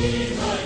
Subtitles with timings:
[0.00, 0.57] señores,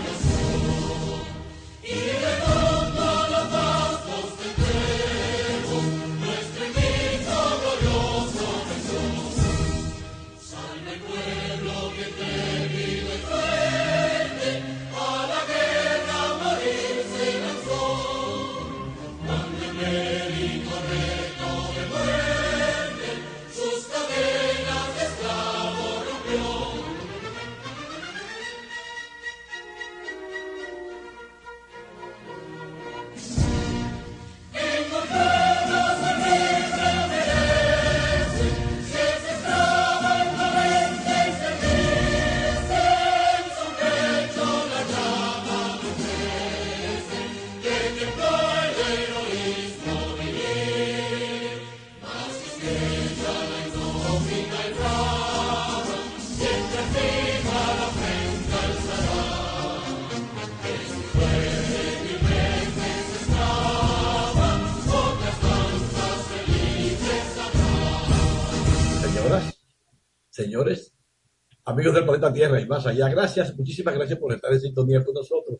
[71.82, 73.08] amigos del planeta Tierra y más allá.
[73.08, 75.58] Gracias, muchísimas gracias por estar en sintonía con nosotros.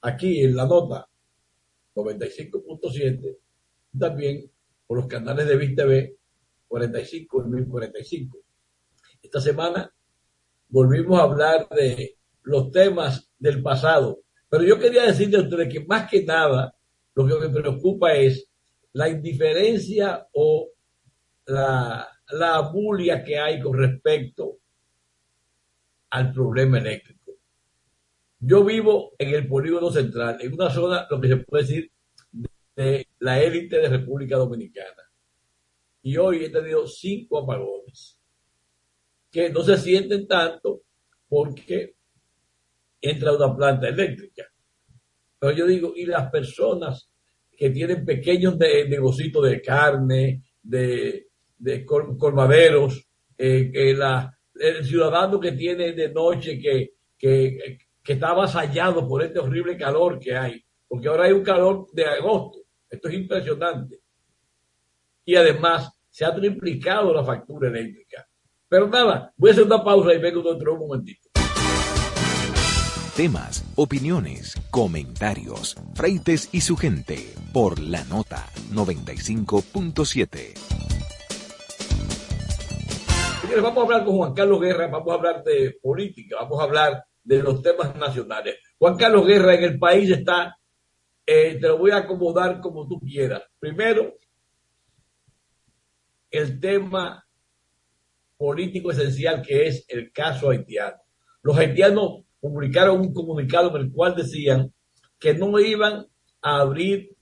[0.00, 1.06] Aquí en la nota
[1.94, 3.36] 95.7,
[3.98, 4.50] también
[4.86, 6.16] por los canales de VISTV
[6.68, 8.38] 45 y 1045.
[9.22, 9.92] Esta semana
[10.70, 15.84] volvimos a hablar de los temas del pasado, pero yo quería decirle a ustedes que
[15.84, 16.74] más que nada
[17.14, 18.48] lo que me preocupa es
[18.94, 20.70] la indiferencia o
[21.44, 24.58] la la bulia que hay con respecto
[26.10, 27.32] al problema eléctrico.
[28.40, 31.92] Yo vivo en el polígono central, en una zona, lo que se puede decir,
[32.76, 35.02] de la élite de República Dominicana.
[36.02, 38.20] Y hoy he tenido cinco apagones,
[39.30, 40.82] que no se sienten tanto
[41.28, 41.96] porque
[43.00, 44.44] entra una planta eléctrica.
[45.38, 47.10] Pero yo digo, y las personas
[47.56, 51.28] que tienen pequeños negocios de carne, de
[51.58, 59.06] de colmaderos, eh, la, el ciudadano que tiene de noche que, que, que está avasallado
[59.06, 63.14] por este horrible calor que hay, porque ahora hay un calor de agosto, esto es
[63.14, 64.00] impresionante.
[65.24, 68.26] Y además se ha triplicado la factura eléctrica.
[68.68, 71.28] Pero nada, voy a hacer una pausa y vengo dentro de un momentito.
[73.16, 80.87] Temas, opiniones, comentarios, Freites y su gente por la nota 95.7
[83.56, 87.04] vamos a hablar con Juan Carlos Guerra, vamos a hablar de política, vamos a hablar
[87.22, 88.56] de los temas nacionales.
[88.78, 90.56] Juan Carlos Guerra en el país está,
[91.26, 93.42] eh, te lo voy a acomodar como tú quieras.
[93.58, 94.14] Primero,
[96.30, 97.26] el tema
[98.36, 100.98] político esencial que es el caso haitiano.
[101.42, 104.72] Los haitianos publicaron un comunicado en el cual decían
[105.18, 106.06] que no iban
[106.40, 107.16] a abrir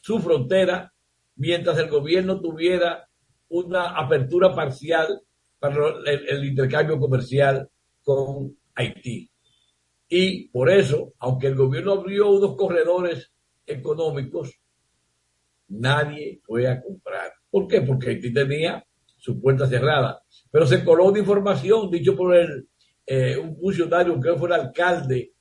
[0.00, 0.92] su frontera
[1.36, 3.08] mientras el gobierno tuviera
[3.48, 5.20] una apertura parcial
[5.58, 7.68] para el, intercambio comercial
[8.02, 9.30] con Haití.
[10.08, 13.32] Y por eso, aunque el gobierno abrió unos corredores
[13.66, 14.60] económicos,
[15.68, 17.32] nadie fue a comprar.
[17.50, 17.80] ¿Por qué?
[17.80, 18.84] Porque Haití tenía
[19.16, 20.22] su puerta cerrada.
[20.50, 22.68] Pero se coló una información, dicho por el,
[23.06, 25.32] eh, un funcionario, que fue el alcalde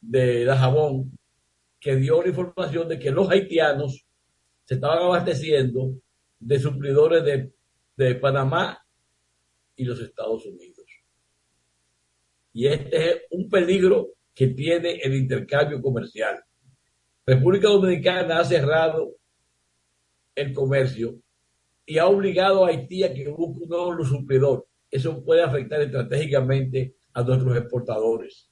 [0.00, 1.18] de Dajabón,
[1.78, 4.06] que dio la información de que los haitianos
[4.64, 5.94] se estaban abasteciendo
[6.40, 7.52] de suplidores de,
[7.96, 8.82] de Panamá
[9.76, 10.86] y los Estados Unidos.
[12.52, 16.42] Y este es un peligro que tiene el intercambio comercial.
[17.26, 19.16] República Dominicana ha cerrado
[20.34, 21.16] el comercio
[21.86, 24.66] y ha obligado a Haití a que busque un nuevo suplidor.
[24.90, 28.50] Eso puede afectar estratégicamente a nuestros exportadores,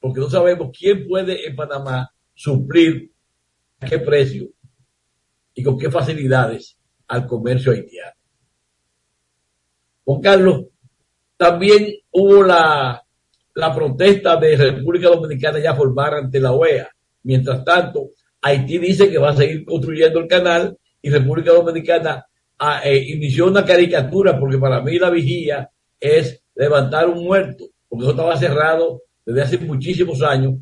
[0.00, 3.12] porque no sabemos quién puede en Panamá suplir
[3.80, 4.48] a qué precio
[5.54, 6.79] y con qué facilidades
[7.10, 8.12] al comercio haitiano.
[10.04, 10.64] Juan Carlos,
[11.36, 13.04] también hubo la,
[13.54, 16.88] la protesta de República Dominicana ya formar ante la OEA.
[17.24, 18.10] Mientras tanto,
[18.42, 22.24] Haití dice que va a seguir construyendo el canal y República Dominicana
[22.58, 25.68] ah, eh, inició una caricatura porque para mí la vigía
[25.98, 30.54] es levantar un muerto, porque eso estaba cerrado desde hace muchísimos años,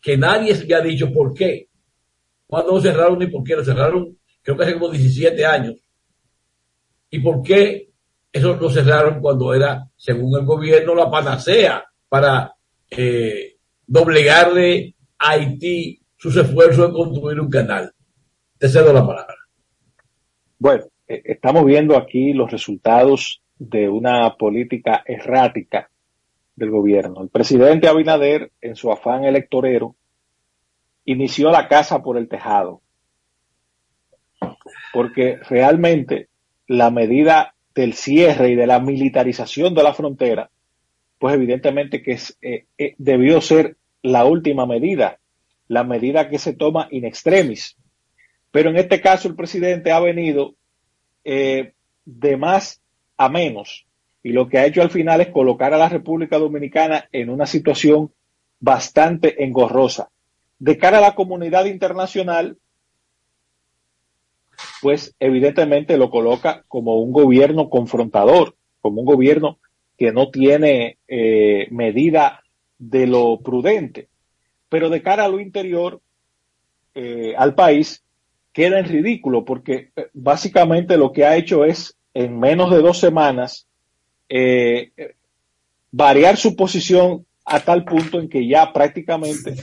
[0.00, 1.68] que nadie se ha dicho por qué.
[2.46, 5.76] Cuando cerraron ni por qué lo cerraron, creo que hace como 17 años.
[7.14, 7.90] ¿Y por qué
[8.32, 12.54] eso lo cerraron cuando era, según el gobierno, la panacea para
[12.90, 13.56] eh,
[13.86, 17.92] doblegarle a Haití sus esfuerzos en construir un canal?
[18.56, 19.36] Te cedo la palabra.
[20.58, 25.90] Bueno, eh, estamos viendo aquí los resultados de una política errática
[26.56, 27.22] del gobierno.
[27.22, 29.96] El presidente Abinader, en su afán electorero,
[31.04, 32.80] inició la casa por el tejado,
[34.94, 36.30] porque realmente
[36.66, 40.50] la medida del cierre y de la militarización de la frontera,
[41.18, 45.18] pues evidentemente que es, eh, eh, debió ser la última medida,
[45.68, 47.76] la medida que se toma in extremis.
[48.50, 50.54] Pero en este caso el presidente ha venido
[51.24, 51.72] eh,
[52.04, 52.82] de más
[53.16, 53.86] a menos
[54.22, 57.46] y lo que ha hecho al final es colocar a la República Dominicana en una
[57.46, 58.12] situación
[58.60, 60.10] bastante engorrosa.
[60.58, 62.56] De cara a la comunidad internacional,
[64.80, 69.58] pues evidentemente lo coloca como un gobierno confrontador, como un gobierno
[69.96, 72.42] que no tiene eh, medida
[72.78, 74.08] de lo prudente.
[74.68, 76.00] Pero de cara a lo interior,
[76.94, 78.02] eh, al país,
[78.52, 82.98] queda en ridículo porque eh, básicamente lo que ha hecho es en menos de dos
[82.98, 83.66] semanas
[85.90, 89.54] variar su posición a tal punto en que ya prácticamente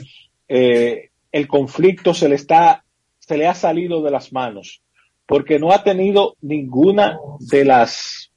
[0.48, 2.86] el conflicto se le está,
[3.30, 4.82] se le ha salido de las manos,
[5.28, 8.32] porque no ha tenido ninguna de las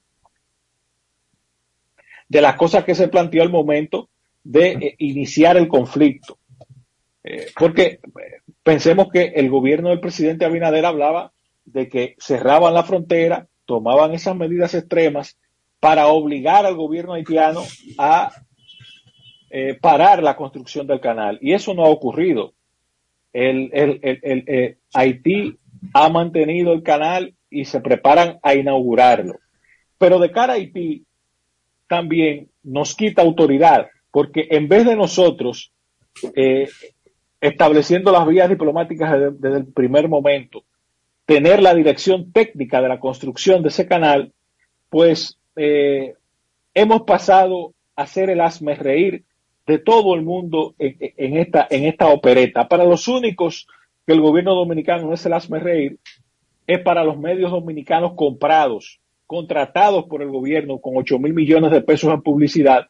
[2.29, 4.11] de las cosas que se planteó al momento
[4.45, 6.37] de eh, iniciar el conflicto.
[7.59, 8.01] porque
[8.63, 11.33] pensemos que el gobierno del presidente Abinader hablaba
[11.65, 15.39] de que cerraban la frontera, tomaban esas medidas extremas
[15.81, 17.63] para obligar al gobierno haitiano
[17.97, 18.31] a
[19.49, 21.39] eh, parar la construcción del canal.
[21.41, 22.53] Y eso no ha ocurrido.
[23.33, 25.57] El, eh, Haití
[25.95, 29.35] ha mantenido el canal y se preparan a inaugurarlo.
[29.99, 31.05] Pero de cara a Haití
[31.87, 35.73] también nos quita autoridad, porque en vez de nosotros
[36.35, 36.69] eh,
[37.41, 40.65] estableciendo las vías diplomáticas desde, el primer momento,
[41.27, 44.33] tener la dirección técnica de la construcción de ese canal,
[44.89, 46.15] pues eh,
[46.73, 49.25] hemos pasado a ser el asme reír
[49.67, 52.69] de todo el mundo en, esta, en esta opereta.
[52.69, 53.67] Para los únicos
[54.07, 55.99] que el gobierno dominicano no es el asme reír,
[56.67, 61.83] es para los medios dominicanos comprados, contratados por el gobierno con 8 mil millones de
[61.83, 62.89] pesos en publicidad,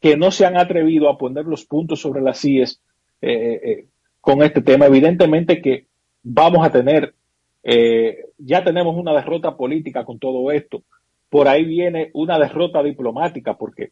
[0.00, 2.80] que no se han atrevido a poner los puntos sobre las CIES
[3.20, 3.86] eh, eh,
[4.20, 4.86] con este tema.
[4.86, 5.86] Evidentemente que
[6.22, 7.14] vamos a tener,
[7.62, 10.82] eh, ya tenemos una derrota política con todo esto
[11.28, 13.90] por ahí viene una derrota diplomática, porque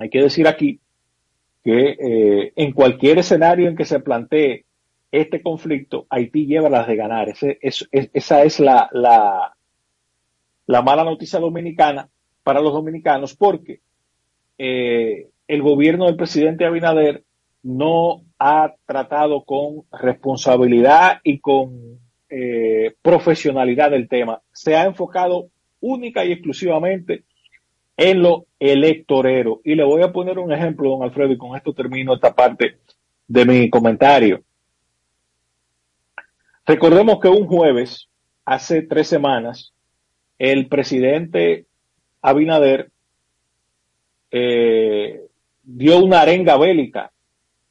[0.00, 0.80] hay que decir aquí
[1.62, 4.64] que eh, en cualquier escenario en que se plantee
[5.12, 7.28] este conflicto, Haití lleva las de ganar.
[7.28, 9.54] Esa es la, la,
[10.66, 12.08] la, mala noticia dominicana
[12.42, 13.80] para los dominicanos, porque
[14.56, 17.24] eh, el gobierno del presidente Abinader
[17.62, 21.98] no ha tratado con responsabilidad y con
[22.30, 24.40] eh, profesionalidad del tema.
[24.52, 25.48] Se ha enfocado
[25.80, 27.24] única y exclusivamente
[28.00, 29.60] en lo electorero.
[29.62, 32.78] Y le voy a poner un ejemplo, don Alfredo, y con esto termino esta parte
[33.28, 34.42] de mi comentario.
[36.64, 38.08] Recordemos que un jueves,
[38.46, 39.74] hace tres semanas,
[40.38, 41.66] el presidente
[42.22, 42.90] Abinader
[44.30, 45.26] eh,
[45.62, 47.12] dio una arenga bélica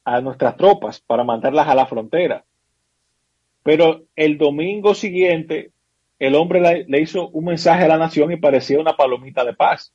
[0.04, 2.44] a nuestras tropas para mandarlas a la frontera.
[3.64, 5.72] Pero el domingo siguiente
[6.20, 9.92] el hombre le, hizo un mensaje a la nación y parecía una palomita de paz.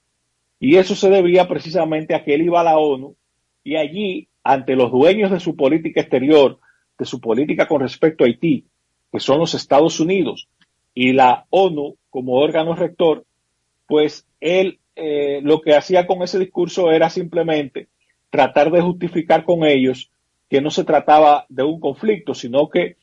[0.59, 3.15] Y eso se debía precisamente a que él iba a la ONU
[3.63, 6.59] y allí, ante los dueños de su política exterior,
[6.97, 8.65] de su política con respecto a Haití,
[9.11, 10.47] que son los Estados Unidos
[10.93, 13.25] y la ONU como órgano rector,
[13.87, 17.89] pues él eh, lo que hacía con ese discurso era simplemente
[18.29, 20.09] tratar de justificar con ellos
[20.49, 22.97] que no se trataba de un conflicto, sino que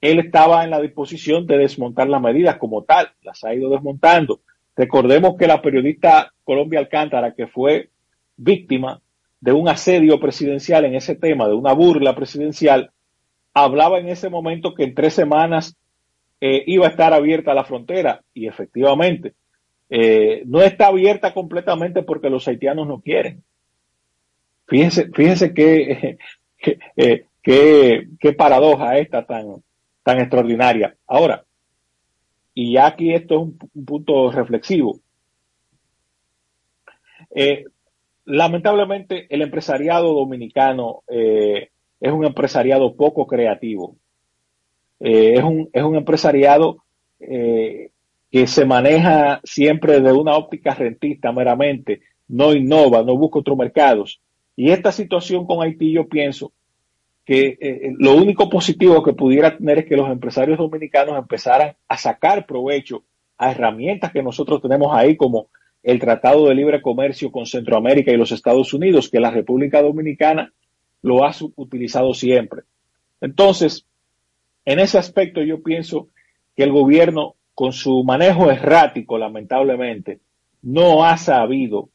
[0.00, 4.40] él estaba en la disposición de desmontar las medidas como tal, las ha ido desmontando.
[4.74, 7.90] Recordemos que la periodista Colombia Alcántara, que fue
[8.36, 9.02] víctima
[9.40, 12.92] de un asedio presidencial en ese tema, de una burla presidencial,
[13.52, 15.76] hablaba en ese momento que en tres semanas
[16.40, 19.34] eh, iba a estar abierta la frontera y efectivamente
[19.90, 23.42] eh, no está abierta completamente porque los haitianos no quieren.
[24.68, 26.18] Fíjense, fíjense qué,
[27.42, 29.62] qué, qué paradoja esta tan,
[30.04, 30.96] tan extraordinaria.
[31.08, 31.44] Ahora,
[32.58, 34.98] y ya aquí esto es un, punto reflexivo.
[37.38, 37.66] Eh,
[38.24, 41.68] lamentablemente el empresariado dominicano eh,
[42.00, 43.98] es un empresariado poco creativo.
[45.00, 46.78] Eh, es, un, es un empresariado
[47.18, 54.20] que se maneja siempre de una óptica rentista meramente, no innova, no busca otros mercados.
[54.54, 56.52] Y esta situación con Haití yo pienso
[57.24, 57.58] que
[57.98, 63.02] lo único positivo que pudiera tener es que los empresarios dominicanos empezaran a sacar provecho
[63.38, 65.48] a herramientas que nosotros tenemos ahí como
[65.86, 70.52] el Tratado de Libre Comercio con Centroamérica y los Estados Unidos, que la República Dominicana
[71.00, 72.62] lo ha utilizado siempre.
[73.20, 73.86] Entonces,
[74.64, 76.08] en ese aspecto yo pienso
[76.56, 80.18] que el gobierno, con su manejo errático, lamentablemente,
[80.60, 81.88] no ha sabido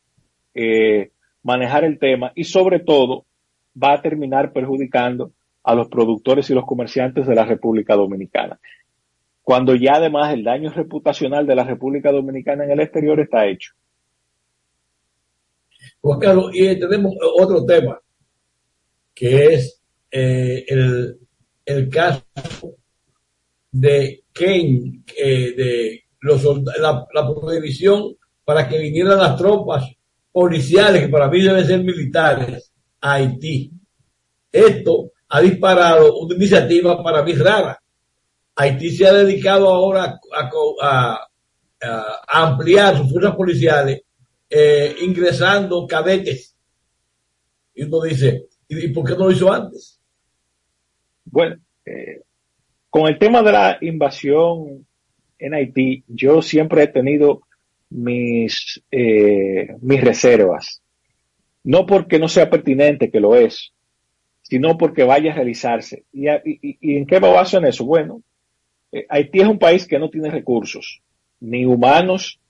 [0.53, 1.11] eh,
[1.43, 3.25] manejar el tema y sobre todo
[3.75, 5.33] va a terminar perjudicando
[5.65, 8.57] a los productores y los comerciantes de la República Dominicana.
[9.43, 13.73] Cuando ya además el daño reputacional de la República Dominicana en el exterior está hecho.
[16.01, 17.99] Juan Carlos, y tenemos otro tema,
[19.13, 20.65] que es eh,
[21.65, 22.23] el, caso
[23.71, 26.43] de Kane, eh, de los,
[26.79, 29.85] la, la prohibición para que vinieran las tropas
[30.31, 33.71] policiales, que para mí deben ser militares, a Haití.
[34.51, 37.81] Esto ha disparado una iniciativa para mí rara.
[38.55, 40.19] Haití se ha dedicado ahora
[40.81, 41.27] a,
[42.27, 44.01] ampliar sus fuerzas policiales
[44.51, 46.55] eh, ingresando cadetes.
[47.73, 49.99] Y uno dice, ¿y por qué no lo hizo antes?
[51.23, 51.55] Bueno,
[51.85, 52.21] eh,
[52.89, 54.85] con el tema de la invasión
[55.39, 57.43] en Haití, yo siempre he tenido
[57.89, 60.81] mis, eh, mis reservas.
[61.63, 63.71] No porque no sea pertinente, que lo es,
[64.41, 66.03] sino porque vaya a realizarse.
[66.11, 67.85] ¿Y, en qué me baso en eso?
[67.85, 68.21] Bueno,
[68.91, 71.01] eh, Haití es un país que no tiene recursos,
[71.39, 72.40] ni humanos,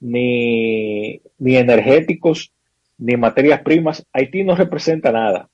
[0.00, 2.52] ni, ni energéticos,
[2.98, 4.06] ni materias primas.
[4.12, 5.48] Haití no representa nada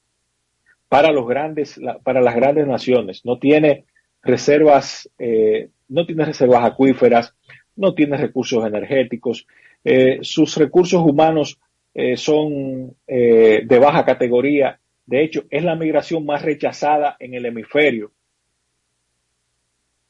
[0.89, 3.25] para los grandes, para las grandes naciones.
[3.25, 3.85] No tiene
[4.23, 7.35] reservas, eh, no tiene reservas acuíferas,
[7.77, 9.47] no tiene recursos energéticos,
[9.85, 11.59] eh, sus recursos humanos
[12.17, 18.13] son de baja categoría de hecho, es la migración más rechazada en el hemisferio.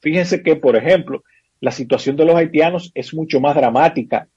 [0.01, 1.25] Fíjense que, por ejemplo,
[1.65, 4.29] la situación de los haitianos es mucho más dramática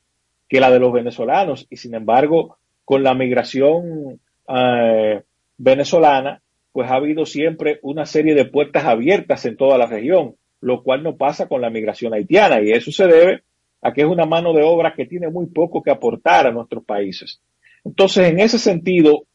[0.47, 5.21] que la de los venezolanos y, sin embargo, con la migración eh,
[5.57, 6.41] venezolana,
[6.71, 11.03] pues ha habido siempre una serie de puertas abiertas en toda la región, lo cual
[11.03, 13.43] no pasa con la migración haitiana y eso se debe
[13.81, 16.85] a que es una mano de obra que tiene muy poco que aportar a nuestros
[16.85, 17.41] países.
[17.83, 19.25] Entonces, en ese sentido,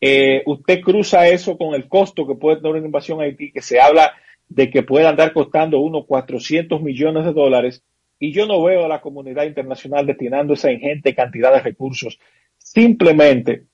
[0.00, 3.62] eh, usted cruza eso con el costo que puede tener una invasión a Haití, que
[3.62, 4.12] se habla
[4.54, 7.82] de que puede andar costando unos 400 millones de dólares,
[8.18, 12.18] y yo no veo a la comunidad internacional destinando esa ingente cantidad de recursos
[12.58, 13.64] simplemente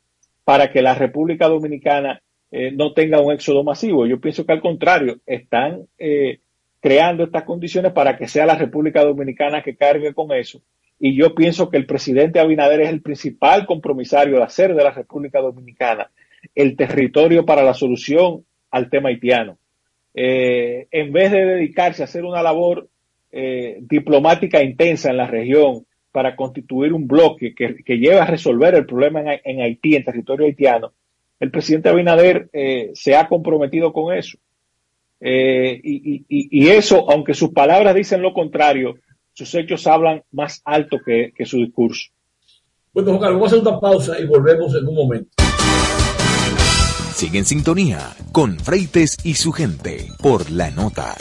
[0.45, 4.07] para que la República Dominicana eh, no tenga un éxodo masivo.
[4.07, 6.41] Yo pienso que al contrario, están eh,
[6.81, 10.63] creando estas condiciones para que sea la República Dominicana que cargue con eso.
[10.99, 14.93] Y yo pienso que el presidente Abinader es el principal compromisario de hacer de la
[14.93, 16.11] República Dominicana
[16.55, 19.59] el territorio para la solución al tema haitiano.
[20.21, 22.89] Eh, en vez de dedicarse a hacer una labor
[23.31, 28.85] eh, diplomática intensa en la región para constituir un bloque que, lleve a resolver el
[28.85, 30.93] problema en, Haití, en territorio haitiano,
[31.39, 34.39] el presidente Abinader eh, se ha comprometido con eso.
[35.21, 38.97] Y, eso, aunque sus palabras dicen lo contrario,
[39.33, 42.11] sus hechos hablan más alto que, que su discurso.
[42.93, 45.31] Bueno, Juan vamos a hacer una pausa y volvemos en un momento.
[47.19, 51.17] Sigue en sintonía con Freites y su gente por la nota.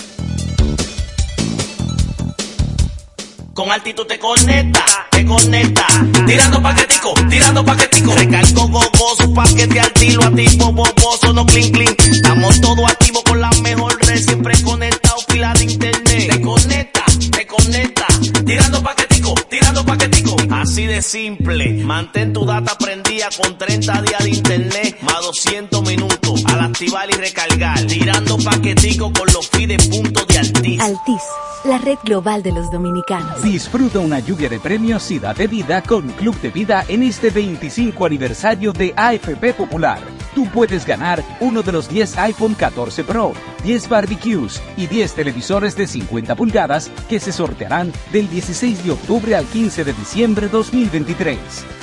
[3.55, 5.87] Con altitud te conecta, te conecta.
[6.27, 8.13] Tirando paquetico, tirando paquetico.
[8.13, 11.99] Recargo gogoso, paquete al tiro, a tipo boboso, no clink clink.
[11.99, 16.29] Estamos todos activos con la mejor red, siempre conectado, pila de internet.
[16.31, 18.05] Te conecta, te conecta.
[18.45, 19.06] Tirando paquetico,
[19.49, 20.35] tirando paquetico.
[20.51, 21.83] Así de simple.
[21.83, 27.13] Mantén tu data prendida con 30 días de internet más 200 minutos al activar y
[27.13, 27.79] recargar.
[27.85, 30.81] Tirando paquetico con los fides puntos de Altis.
[30.81, 31.21] Altis,
[31.65, 33.41] la red global de los dominicanos.
[33.43, 38.05] Disfruta una lluvia de premios y date vida con Club de Vida en este 25
[38.05, 39.99] aniversario de AFP Popular.
[40.33, 45.75] Tú puedes ganar uno de los 10 iPhone 14 Pro, 10 barbecues y 10 televisores
[45.75, 51.37] de 50 pulgadas que se sortearán del 16 de octubre al 15 de diciembre 2023.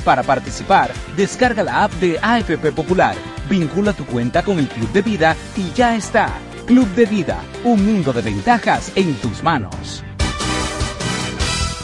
[0.04, 3.16] Para participar, descarga la app de AFP Popular,
[3.50, 6.32] vincula tu cuenta con el Club de Vida y ya está.
[6.64, 10.04] Club de Vida, un mundo de ventajas en tus manos.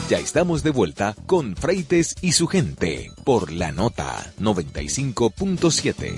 [0.09, 6.15] Ya estamos de vuelta con Freites y su gente por la nota 95.7.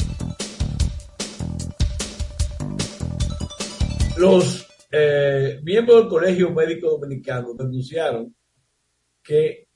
[4.18, 8.36] Los eh, miembros del Colegio Médico Dominicano denunciaron
[9.24, 9.68] que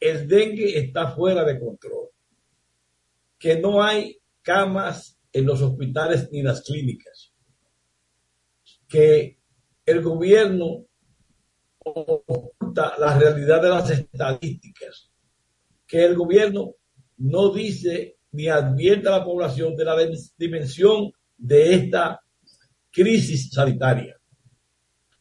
[0.00, 2.10] el dengue está fuera de control,
[3.38, 7.32] que no hay camas en los hospitales ni las clínicas,
[8.86, 9.38] que
[9.86, 10.86] el gobierno
[11.78, 15.10] oculta la realidad de las estadísticas
[15.86, 16.74] que el gobierno
[17.18, 19.96] no dice ni advierte a la población de la
[20.36, 22.20] dimensión de esta
[22.90, 24.16] crisis sanitaria.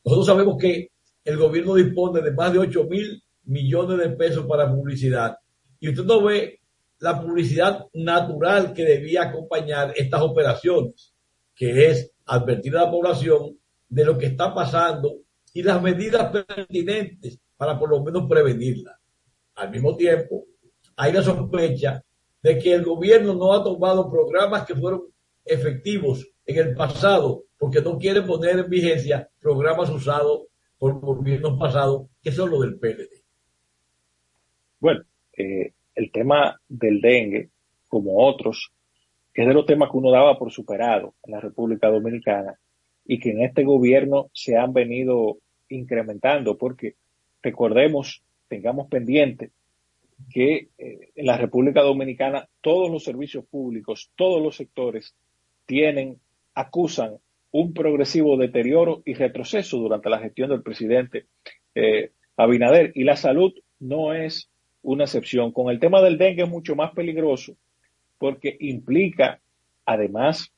[0.04, 0.90] Nosotros sabemos que
[1.24, 5.38] el gobierno dispone de más de 8 mil millones de pesos para publicidad
[5.80, 6.62] y usted no ve
[7.00, 11.14] la publicidad natural que debía acompañar estas operaciones,
[11.54, 13.58] que es advertir a la población
[13.90, 15.18] de lo que está pasando
[15.54, 18.98] y las medidas pertinentes para por lo menos prevenirla.
[19.56, 20.46] Al mismo tiempo,
[20.96, 22.04] hay la sospecha
[22.42, 25.04] de que el gobierno no ha tomado programas que fueron
[25.44, 30.44] efectivos en el pasado porque no quiere poner en vigencia programas usados
[30.84, 33.24] por gobiernos pasados, que son los del PLD.
[34.82, 37.52] Bueno, eh, el tema del dengue,
[37.88, 38.74] como otros,
[39.34, 42.60] es de los temas que uno daba por superado en la República Dominicana
[43.06, 45.38] y que en este gobierno se han venido
[45.70, 46.96] incrementando, porque
[47.42, 49.52] recordemos, tengamos pendiente
[50.30, 55.16] que eh, en la República Dominicana todos los servicios públicos, todos los sectores
[55.66, 56.20] tienen,
[56.54, 57.20] acusan
[57.54, 61.28] un progresivo deterioro y retroceso durante la gestión del presidente
[61.76, 64.50] eh, Abinader y la salud no es
[64.82, 65.52] una excepción.
[65.52, 67.56] Con el tema del dengue es mucho más peligroso
[68.18, 69.40] porque implica,
[69.86, 70.52] además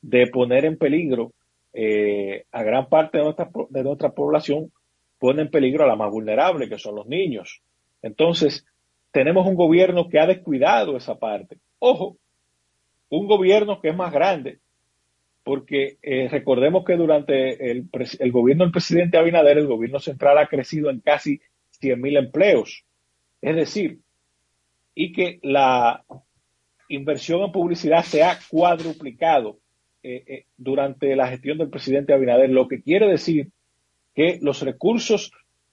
[0.00, 1.34] de poner en peligro
[1.74, 4.72] eh, a gran parte de nuestra, de nuestra población,
[5.18, 7.60] pone en peligro a la más vulnerable, que son los niños.
[8.00, 8.64] Entonces,
[9.10, 11.58] tenemos un gobierno que ha descuidado esa parte.
[11.80, 12.16] Ojo,
[13.10, 14.59] un gobierno que es más grande,
[15.42, 20.46] porque eh, recordemos que durante el, el, gobierno del presidente Abinader, el gobierno central ha
[20.46, 21.40] crecido en casi
[21.80, 22.84] 100.000 empleos.
[23.40, 24.00] Es decir,
[24.94, 26.04] y que la
[26.88, 29.58] inversión en publicidad se ha cuadruplicado
[30.02, 33.48] eh, eh, durante la gestión del presidente Abinader, lo que quiere decir
[34.14, 35.32] que los recursos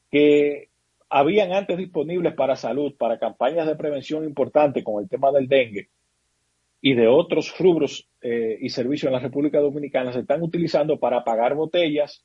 [0.09, 0.69] que
[1.09, 5.89] habían antes disponibles para salud, para campañas de prevención importantes con el tema del dengue
[6.87, 11.25] y de otros rubros eh, y servicios en la República Dominicana, se están utilizando para
[11.25, 12.23] pagar botellas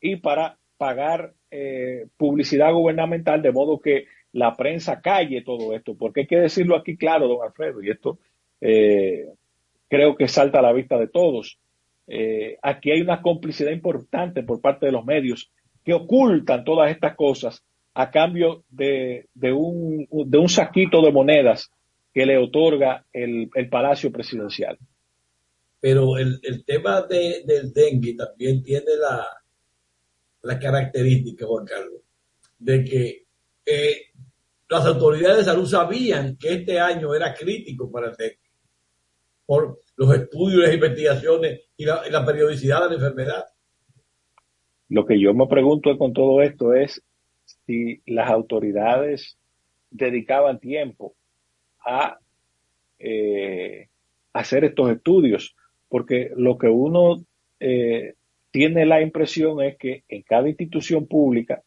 [0.00, 6.20] y para pagar eh, publicidad gubernamental, de modo que la prensa calle todo esto, porque
[6.20, 8.18] hay que decirlo aquí claro, don Alfredo, y esto
[8.62, 9.26] eh,
[9.88, 11.58] creo que salta a la vista de todos.
[12.06, 15.52] Eh, aquí hay una complicidad importante por parte de los medios
[15.84, 21.70] que ocultan todas estas cosas a cambio de, un, de un saquito de monedas
[22.12, 24.78] que le otorga el, Palacio Presidencial.
[25.80, 29.26] Pero el, tema del dengue también tiene la,
[30.42, 32.00] la característica, Juan Carlos,
[32.58, 33.26] de que
[33.64, 34.02] eh,
[34.68, 38.48] las autoridades de salud sabían que este año era crítico para el dengue
[39.48, 43.46] por los estudios, las investigaciones y la, periodicidad de la enfermedad.
[44.90, 47.02] Lo que yo me pregunto con todo esto es
[47.64, 49.38] si las autoridades
[49.90, 51.14] dedicaban tiempo
[51.84, 52.18] a
[52.98, 53.88] eh,
[54.32, 55.56] hacer estos estudios,
[55.88, 57.16] porque lo que uno
[57.60, 58.14] eh,
[58.50, 61.62] tiene la impresión es que en cada institución pública,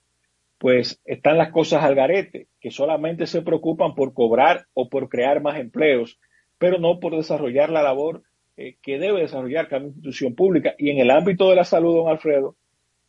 [0.58, 5.41] pues están las cosas al garete, que solamente se preocupan por cobrar o por crear
[5.41, 6.19] más empleos
[6.62, 8.21] pero no por desarrollar la labor
[8.56, 10.76] eh, que debe desarrollar cada institución pública.
[10.78, 12.56] Y en el ámbito de la salud, don Alfredo,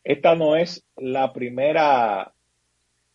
[0.03, 2.33] esta no es la primera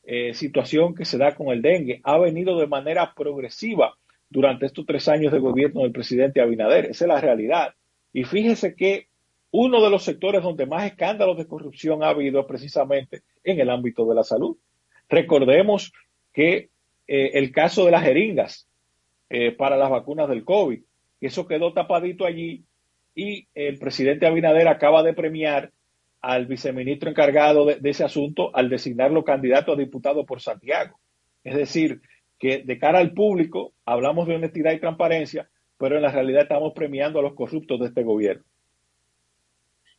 [0.10, 2.00] eh, situación que se da con el dengue.
[2.04, 3.98] Ha venido de manera progresiva
[4.30, 6.86] durante estos tres años de gobierno del presidente Abinader.
[6.86, 7.74] Esa es la realidad.
[8.14, 9.08] Y fíjese que
[9.52, 14.08] uno de los sectores donde más escándalos de corrupción ha habido precisamente en el ámbito
[14.08, 14.56] de la salud.
[15.10, 15.92] Recordemos
[16.32, 16.70] que
[17.06, 18.68] eh, el caso de las jeringas,
[19.30, 20.80] eh, para las vacunas del COVID.
[21.20, 22.64] Eso quedó tapadito allí
[23.14, 25.74] y el presidente Abinader acaba de premiar
[26.22, 31.00] al viceministro encargado de, ese asunto al designarlo candidato a diputado por Santiago.
[31.44, 32.02] Es decir,
[32.40, 36.74] que de cara al público hablamos de honestidad y transparencia, pero en la realidad estamos
[36.74, 38.44] premiando a los corruptos de este gobierno.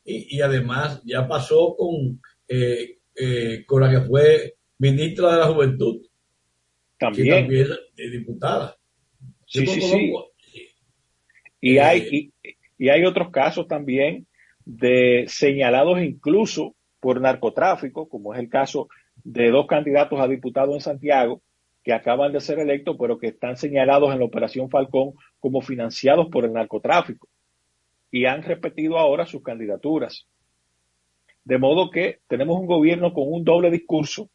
[0.05, 6.01] Y, además ya pasó con, eh, eh, con la que fue ministra de la Juventud.
[6.99, 7.43] También.
[7.43, 8.77] también es diputada.
[9.47, 10.13] Sí, sí, sí.
[11.61, 12.33] Y hay,
[12.79, 14.27] y, hay otros casos también
[14.69, 18.89] de señalados incluso por narcotráfico, como es el caso
[19.25, 21.41] de dos candidatos a diputados en Santiago
[21.83, 26.29] que acaban de ser electos, pero que están señalados en la Operación Falcón como financiados
[26.29, 27.29] por el narcotráfico
[28.11, 30.27] y han repetido ahora sus candidaturas.
[31.45, 34.29] De modo que tenemos un gobierno con un doble discurso,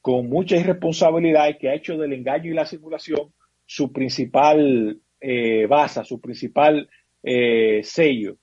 [0.00, 3.30] con mucha irresponsabilidad y que ha hecho del engaño y la simulación
[3.66, 6.88] su principal eh, base, su principal
[7.22, 8.38] eh, sello.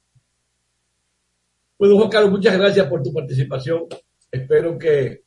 [1.78, 3.84] Bueno, Juan Carlos, muchas gracias por tu participación.
[4.32, 5.22] Espero que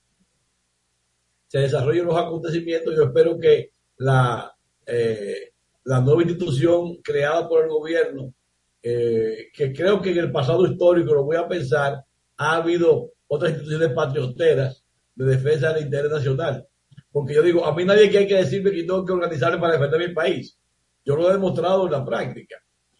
[1.46, 2.94] se desarrollen los acontecimientos.
[2.96, 4.52] Yo espero que la,
[4.84, 5.52] eh,
[5.84, 8.34] la nueva institución creada por el gobierno,
[8.82, 12.04] eh, que creo que en el pasado histórico, lo voy a pensar,
[12.36, 14.84] ha habido otras instituciones patrioteras
[15.14, 16.66] de defensa del interés nacional.
[17.12, 20.08] Porque yo digo, a mí nadie hay que decirme que tengo que organizarme para defender
[20.08, 20.58] mi país.
[21.04, 22.56] Yo lo he demostrado en la práctica.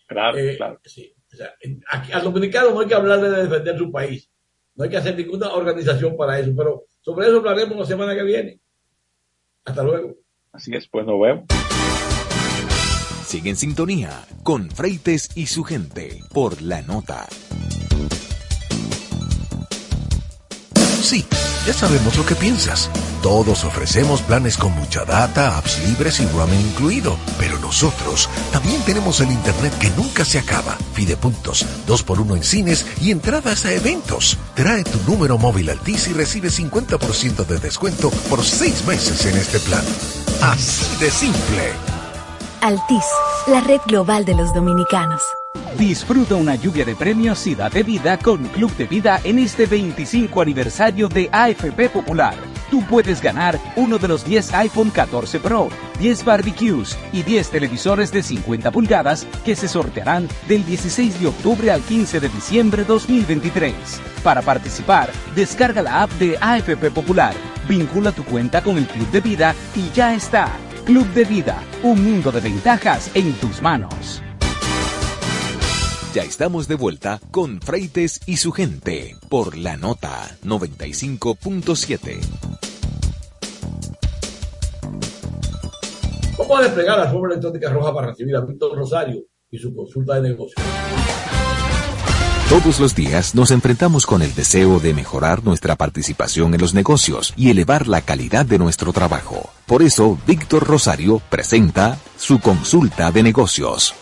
[0.06, 0.80] Claro, eh, claro.
[0.84, 1.14] Sí.
[1.32, 1.54] O sea,
[1.90, 4.28] aquí, al dominicano no hay que hablarle de defender su país.
[4.74, 6.52] No hay que hacer ninguna organización para eso.
[6.56, 8.60] Pero sobre eso hablaremos la semana que viene.
[9.64, 10.16] Hasta luego.
[10.52, 11.44] Así es, pues nos vemos.
[13.24, 14.10] Sigue en sintonía
[14.42, 17.28] con Freites y su gente por la nota.
[21.00, 21.24] Sí,
[21.64, 22.90] ya sabemos lo que piensas.
[23.22, 27.18] Todos ofrecemos planes con mucha data, apps libres y roaming incluido.
[27.38, 30.78] Pero nosotros también tenemos el internet que nunca se acaba.
[30.94, 34.38] Fidepuntos, 2x1 en cines y entradas a eventos.
[34.54, 39.60] Trae tu número móvil Altis y recibe 50% de descuento por 6 meses en este
[39.60, 39.84] plan.
[40.40, 41.72] Así de simple.
[42.62, 43.04] Altis,
[43.48, 45.20] la red global de los dominicanos.
[45.76, 50.40] Disfruta una lluvia de premios y date vida con Club de Vida en este 25
[50.40, 52.34] aniversario de AFP Popular.
[52.70, 58.12] Tú puedes ganar uno de los 10 iPhone 14 Pro, 10 barbecues y 10 televisores
[58.12, 63.74] de 50 pulgadas que se sortearán del 16 de octubre al 15 de diciembre 2023.
[64.22, 67.34] Para participar, descarga la app de AFP Popular,
[67.68, 70.48] vincula tu cuenta con el Club de Vida y ya está.
[70.84, 74.22] Club de Vida, un mundo de ventajas en tus manos.
[76.12, 82.18] Ya estamos de vuelta con Freites y su gente por la nota 95.7.
[86.36, 90.20] Vamos a desplegar la forma electrónica roja para recibir a Víctor Rosario y su consulta
[90.20, 90.60] de negocio.
[92.48, 97.32] Todos los días nos enfrentamos con el deseo de mejorar nuestra participación en los negocios
[97.36, 99.48] y elevar la calidad de nuestro trabajo.
[99.64, 103.94] Por eso, Víctor Rosario presenta su consulta de negocios.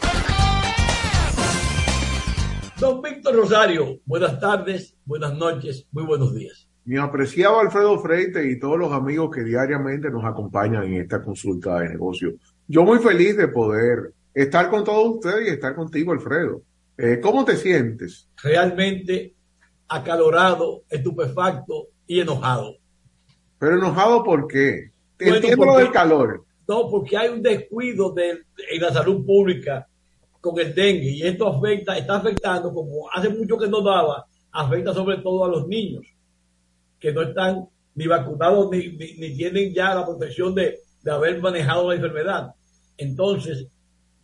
[2.81, 6.69] Don Víctor Rosario, buenas tardes, buenas noches, muy buenos días.
[6.85, 11.81] Mi apreciado Alfredo Freite y todos los amigos que diariamente nos acompañan en esta consulta
[11.81, 12.35] de negocio.
[12.69, 16.63] Yo muy feliz de poder estar con todos ustedes y estar contigo, Alfredo.
[16.97, 18.29] Eh, ¿Cómo te sientes?
[18.41, 19.35] Realmente
[19.89, 22.77] acalorado, estupefacto y enojado.
[23.59, 24.93] Pero enojado ¿por qué?
[25.19, 26.45] Entiendo lo del calor.
[26.69, 29.88] No, porque hay un descuido de, en la salud pública
[30.41, 34.95] con el dengue y esto afecta, está afectando, como hace mucho que no daba, afecta
[34.95, 36.05] sobre todo a los niños
[36.99, 41.89] que no están ni vacunados ni, ni, tienen ya la protección de, de haber manejado
[41.89, 42.55] la enfermedad.
[42.97, 43.67] Entonces,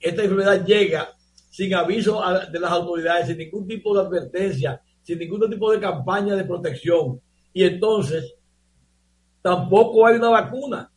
[0.00, 1.09] esta enfermedad llega
[1.50, 2.20] sin aviso
[2.53, 7.20] de las autoridades, sin ningún tipo de advertencia, sin ningún tipo de campaña de protección.
[7.53, 8.35] Y entonces,
[9.40, 10.90] tampoco hay una vacuna.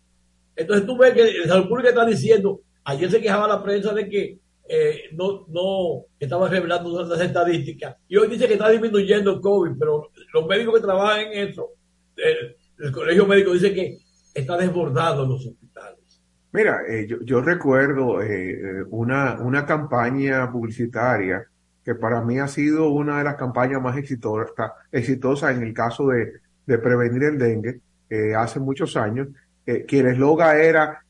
[0.56, 4.10] Entonces tú ves que la salud pública está diciendo, ayer se quejaba la prensa de
[4.10, 7.95] que eh, no, no estaba revelando las estadísticas.
[8.08, 11.69] Y hoy dice que está disminuyendo el COVID, pero los médicos que trabajan en eso,
[12.17, 13.97] el, colegio médico dice que
[14.34, 16.21] está desbordado los hospitales.
[16.51, 21.45] Mira, eh, yo, yo, recuerdo eh, una, una campaña publicitaria
[21.84, 24.51] que para mí ha sido una de las campañas más exitosas,
[24.91, 26.34] exitosas en el caso de,
[26.65, 27.80] de prevenir el dengue
[28.36, 29.27] hace muchos años,
[29.65, 31.01] que el eslogan era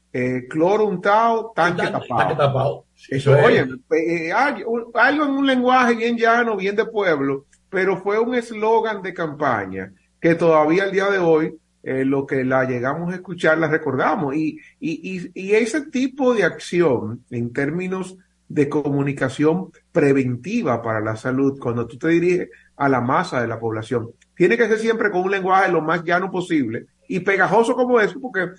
[0.49, 2.17] cloro untado, tanque, tapado.
[2.17, 2.86] Tanque tapado.
[3.09, 8.35] Eso, oye, eh, algo en un lenguaje bien llano, bien de pueblo, pero fue un
[8.35, 13.15] eslogan de campaña que todavía al día de hoy, eh, lo que la llegamos a
[13.15, 14.35] escuchar, la recordamos.
[14.35, 18.17] Y, y, y, ese tipo de acción en términos
[18.49, 23.59] de comunicación preventiva para la salud, cuando tú te diriges a la masa de la
[23.59, 27.99] población, tiene que ser siempre con un lenguaje lo más llano posible y pegajoso como
[27.99, 28.49] eso, porque,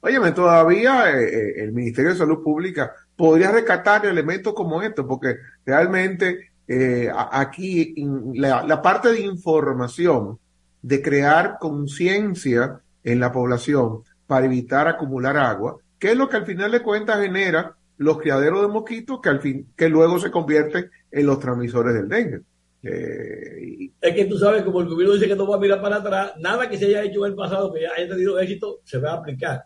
[0.00, 6.52] óyeme, todavía eh, el Ministerio de Salud Pública podría rescatar elementos como estos, porque realmente
[6.68, 7.92] eh, aquí
[8.34, 10.38] la, parte de información,
[10.80, 16.46] de crear conciencia en la población para evitar acumular agua, que es lo que al
[16.46, 20.88] final de cuentas genera los criaderos de mosquitos que al fin, que luego se convierten
[21.10, 22.42] en los transmisores del dengue.
[22.84, 25.96] Eh, es que tú sabes, como el gobierno dice que no va a mirar para
[25.96, 29.10] atrás, nada que se haya hecho en el pasado que haya tenido éxito se va
[29.10, 29.64] a aplicar.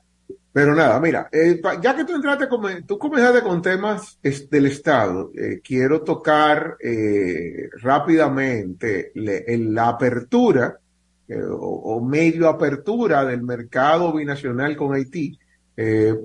[0.53, 5.31] Pero nada, mira, eh, ya que tú entraste, con, tú comenzaste con temas del Estado,
[5.35, 10.79] eh, quiero tocar eh, rápidamente la apertura
[11.59, 15.39] o, medio apertura del mercado binacional con Haití,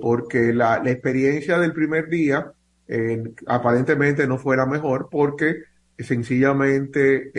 [0.02, 2.52] porque la, la, experiencia del primer día
[3.46, 5.62] aparentemente no fuera mejor, porque
[5.98, 7.32] sencillamente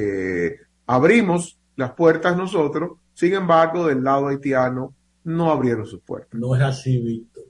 [0.88, 6.40] abrimos las puertas nosotros, sin embargo, del lado haitiano no abrieron sus puertas.
[6.40, 7.46] No es así, Víctor.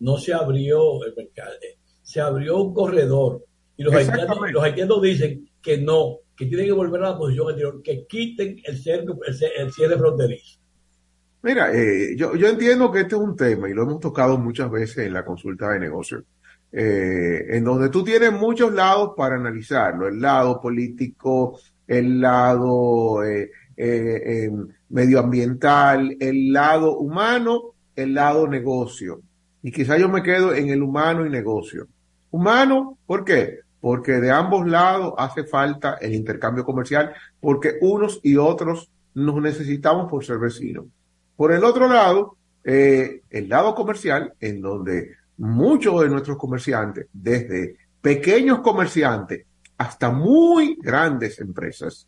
[0.00, 3.44] No se abrió el mercado, eh, se abrió un corredor.
[3.76, 4.52] Y los haitianos, Exactamente.
[4.52, 8.60] los haitianos dicen que no, que tienen que volver a la posición anterior, que quiten
[8.64, 9.06] el cierre,
[9.58, 10.58] el cierre fronterizo.
[11.42, 14.70] Mira, eh, yo, yo entiendo que este es un tema y lo hemos tocado muchas
[14.70, 16.22] veces en la consulta de negocios,
[16.70, 23.50] eh, en donde tú tienes muchos lados para analizarlo, el lado político, el lado eh,
[23.76, 29.20] eh, em, medioambiental, el lado humano, el lado negocio.
[29.62, 31.86] Y quizá yo me quedo en el humano y negocio.
[32.30, 33.60] Humano, ¿por qué?
[33.80, 40.10] Porque de ambos lados hace falta el intercambio comercial, porque unos y otros nos necesitamos
[40.10, 40.86] por ser vecinos.
[41.36, 47.76] Por el otro lado, eh, el lado comercial, en donde muchos de nuestros comerciantes, desde
[48.00, 49.44] pequeños comerciantes
[49.78, 52.06] hasta muy grandes empresas,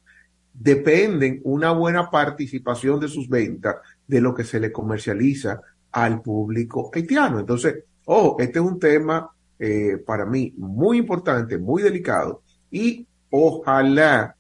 [0.55, 5.61] dependen una buena participación de sus ventas de lo que se le comercializa
[5.93, 7.41] al público haitiano.
[7.41, 14.37] Entonces, ojo, este es un tema eh, para mí muy importante, muy delicado y ojalá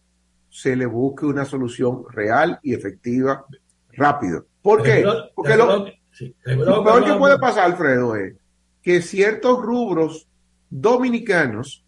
[0.48, 3.44] se le busque una solución real y efectiva
[3.92, 4.46] rápido.
[4.62, 5.04] ¿Por qué?
[5.34, 8.34] Porque lo, sí, lo peor que puede pasar, Alfredo, es
[8.82, 10.28] que ciertos rubros
[10.70, 11.83] dominicanos,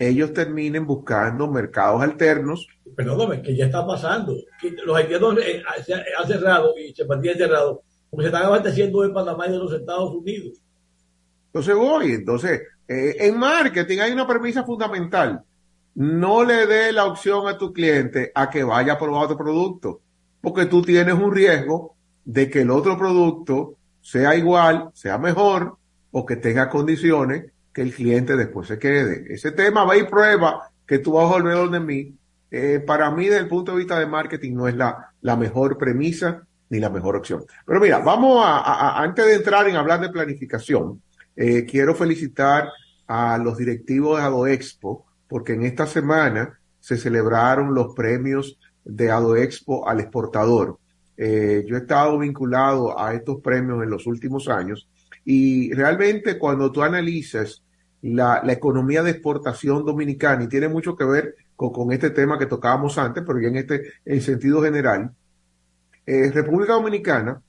[0.00, 2.66] ellos terminen buscando mercados alternos.
[2.96, 4.34] Perdóname, que ya está pasando.
[4.86, 5.62] Los haitianos eh,
[6.18, 9.72] han cerrado y se mantienen cerrados porque se están abasteciendo de Panamá y de los
[9.74, 10.58] Estados Unidos.
[11.48, 15.42] Entonces voy, entonces, eh, en marketing hay una premisa fundamental.
[15.94, 20.00] No le dé la opción a tu cliente a que vaya a probar otro producto,
[20.40, 25.76] porque tú tienes un riesgo de que el otro producto sea igual, sea mejor
[26.10, 29.32] o que tenga condiciones que el cliente después se quede.
[29.32, 32.16] Ese tema va y prueba que tú vas a volver donde mí.
[32.50, 35.78] Eh, para mí, desde el punto de vista de marketing, no es la, la mejor
[35.78, 37.44] premisa ni la mejor opción.
[37.66, 41.02] Pero mira, vamos a, antes de entrar en hablar de planificación,
[41.36, 42.68] eh, quiero felicitar
[43.06, 49.88] a los directivos de AdoExpo, porque en esta semana se celebraron los premios de AdoExpo
[49.88, 50.78] al exportador.
[51.16, 54.88] Eh, yo he estado vinculado a estos premios en los últimos años
[55.24, 57.62] y realmente cuando tú analizas
[58.02, 62.38] la, la economía de exportación dominicana, y tiene mucho que ver con, con este tema
[62.38, 65.12] que tocábamos antes, pero ya en este en sentido general,
[66.06, 67.40] eh, República Dominicana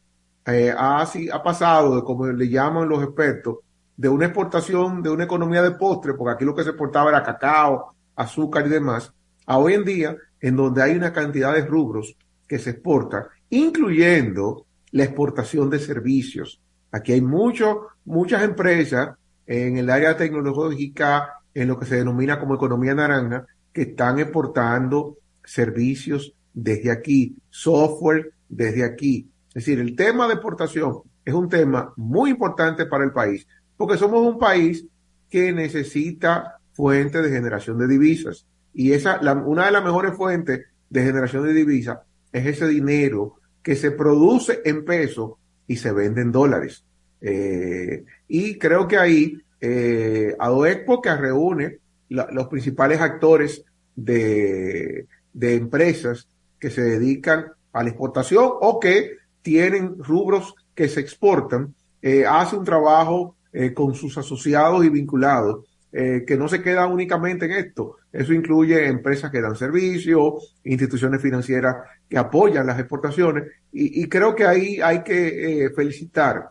[0.45, 3.57] eh, ha, ha pasado, de, como le llaman los expertos,
[3.95, 7.23] de una exportación de una economía de postre, porque aquí lo que se exportaba era
[7.23, 9.13] cacao, azúcar y demás,
[9.45, 12.15] a hoy en día, en donde hay una cantidad de rubros
[12.47, 16.59] que se exportan, incluyendo la exportación de servicios.
[16.91, 19.15] Aquí hay mucho, muchas empresas
[19.47, 25.17] en el área tecnológica, en lo que se denomina como economía naranja, que están exportando
[25.43, 29.29] servicios desde aquí, software desde aquí.
[29.49, 33.97] Es decir, el tema de exportación es un tema muy importante para el país, porque
[33.97, 34.85] somos un país
[35.29, 38.45] que necesita fuentes de generación de divisas.
[38.73, 41.99] Y esa, la- una de las mejores fuentes de generación de divisas
[42.31, 45.33] es ese dinero que se produce en pesos
[45.71, 46.83] y se vende en dólares.
[47.21, 51.77] Eh, y creo que ahí eh, Adoexpo, que reúne
[52.09, 53.63] los principales actores
[53.95, 56.27] de, de empresas
[56.59, 62.57] que se dedican a la exportación o que tienen rubros que se exportan, eh, hace
[62.57, 67.51] un trabajo eh, con sus asociados y vinculados eh, que no se queda únicamente en
[67.51, 67.97] esto.
[68.13, 71.75] Eso incluye empresas que dan servicio, instituciones financieras
[72.07, 76.49] que apoyan las exportaciones y, creo que ahí hay que eh, felicitar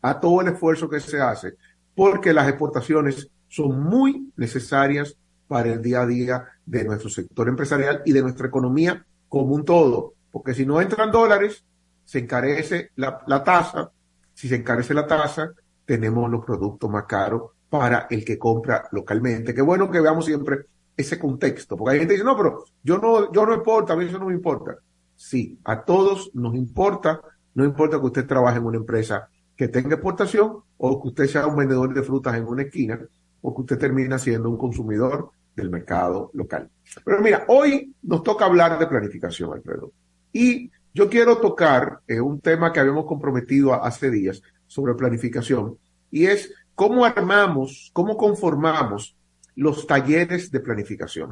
[0.00, 1.54] a todo el esfuerzo que se hace
[1.94, 5.16] porque las exportaciones son muy necesarias
[5.48, 9.64] para el día a día de nuestro sector empresarial y de nuestra economía como un
[9.64, 10.14] todo.
[10.30, 11.64] Porque si no entran dólares,
[12.04, 13.90] se encarece la tasa.
[14.34, 15.52] Si se encarece la tasa,
[15.84, 19.54] tenemos los productos más caros para el que compra localmente.
[19.54, 22.98] Qué bueno que veamos siempre ese contexto, porque hay gente que dice, no, pero yo
[22.98, 24.76] no, yo no importa, a mí eso no me importa.
[25.16, 27.22] Sí, a todos nos importa,
[27.54, 31.46] no importa que usted trabaje en una empresa que tenga exportación o que usted sea
[31.46, 33.00] un vendedor de frutas en una esquina
[33.40, 36.68] o que usted termine siendo un consumidor del mercado local.
[37.02, 39.92] Pero mira, hoy nos toca hablar de planificación, Alfredo.
[40.30, 45.78] Y yo quiero tocar eh, un tema que habíamos comprometido hace días sobre planificación
[46.10, 49.14] y es cómo armamos, cómo conformamos
[49.54, 51.30] los talleres de planificación.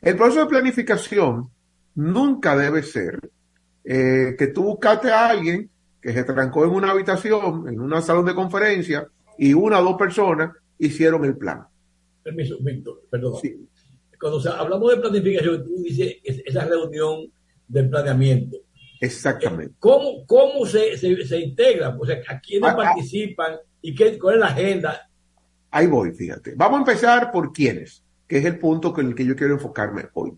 [0.00, 1.50] El proceso de planificación
[1.94, 3.30] nunca debe ser
[3.84, 5.68] eh, que tú buscaste a alguien
[6.00, 9.06] que se trancó en una habitación, en un salón de conferencia,
[9.36, 11.64] y una o dos personas hicieron el plan.
[12.22, 13.34] Permiso, Víctor, perdón.
[13.42, 13.68] Sí.
[14.18, 17.30] Cuando hablamos de planificación, tú dices es- esa reunión
[17.66, 18.56] del planeamiento.
[18.98, 19.74] Exactamente.
[19.78, 21.98] ¿Cómo, cómo se, se, se integran?
[22.00, 25.08] O sea, ¿a quiénes participan y qué, cuál la agenda?
[25.70, 26.54] Ahí voy, fíjate.
[26.56, 30.06] Vamos a empezar por quiénes, que es el punto con el que yo quiero enfocarme
[30.14, 30.32] hoy.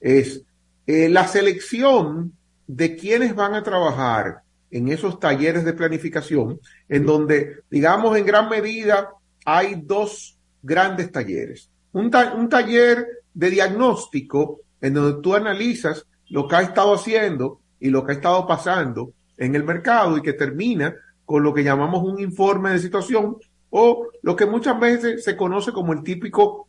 [0.00, 0.42] Es
[0.86, 2.32] eh, la selección
[2.66, 8.48] de quienes van a trabajar en esos talleres de planificación, en donde, digamos, en gran
[8.48, 9.10] medida
[9.44, 11.70] hay dos grandes talleres.
[11.92, 17.90] Un, un taller de diagnóstico, en donde tú analizas lo que ha estado haciendo y
[17.90, 22.02] lo que ha estado pasando en el mercado y que termina con lo que llamamos
[22.02, 23.36] un informe de situación
[23.70, 26.68] o lo que muchas veces se conoce como el típico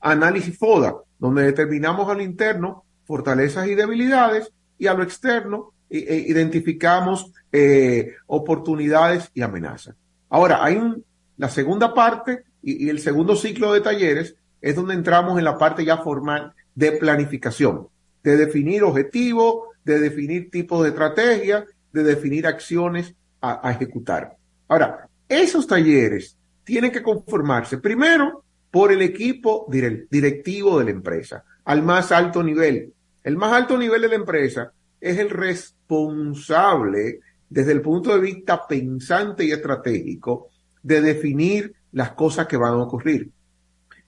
[0.00, 5.98] análisis FODA, donde determinamos a lo interno fortalezas y debilidades y a lo externo i-
[6.08, 9.94] e identificamos eh, oportunidades y amenazas.
[10.30, 11.04] Ahora, hay un-
[11.36, 15.58] la segunda parte y, y el segundo ciclo de talleres es donde entramos en la
[15.58, 17.88] parte ya formal de planificación,
[18.22, 24.36] de definir objetivos, de definir tipos de estrategia, de definir acciones a, ejecutar.
[24.68, 31.44] Ahora, esos talleres tienen que conformarse primero por el equipo dire- directivo de la empresa,
[31.64, 32.92] al más alto nivel.
[33.22, 38.66] El más alto nivel de la empresa es el responsable desde el punto de vista
[38.66, 40.48] pensante y estratégico
[40.82, 43.30] de definir las cosas que van a ocurrir.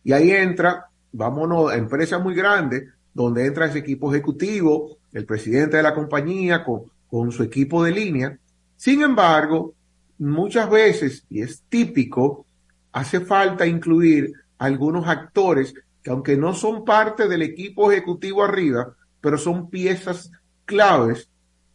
[0.03, 5.77] Y ahí entra, vámonos a empresas muy grandes, donde entra ese equipo ejecutivo, el presidente
[5.77, 8.39] de la compañía con su equipo de línea.
[8.77, 9.75] Sin embargo,
[10.19, 12.47] muchas veces, y es típico,
[12.93, 19.39] hace falta incluir algunos actores que aunque no son parte del equipo ejecutivo arriba, pero
[19.39, 20.31] son piezas
[20.67, 21.29] claves,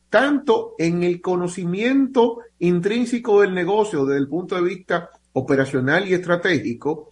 [0.10, 7.12] tanto en el conocimiento intrínseco del negocio desde el punto de vista operacional y estratégico,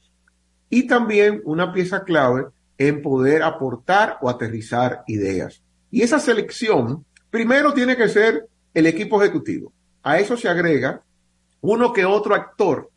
[0.69, 2.45] y también una pieza clave
[2.77, 5.61] en poder aportar o aterrizar ideas.
[5.89, 9.73] Y esa selección, primero tiene que ser el equipo ejecutivo.
[10.03, 11.01] A eso se agrega
[11.61, 12.89] uno que otro actor,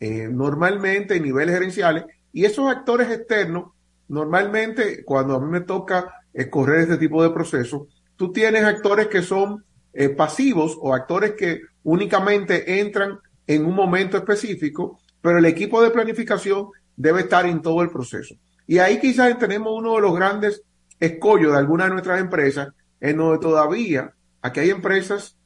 [0.00, 3.72] eh, normalmente en niveles gerenciales, y esos actores externos,
[4.08, 7.82] normalmente cuando a mí me toca eh, correr este tipo de procesos,
[8.16, 14.16] tú tienes actores que son eh, pasivos o actores que únicamente entran en un momento
[14.16, 18.34] específico, pero el equipo de planificación debe estar en todo el proceso.
[18.66, 20.62] Y ahí quizás tenemos uno de los grandes
[20.98, 22.68] escollos de algunas de nuestras empresas,
[23.00, 25.36] en donde todavía aquí hay empresas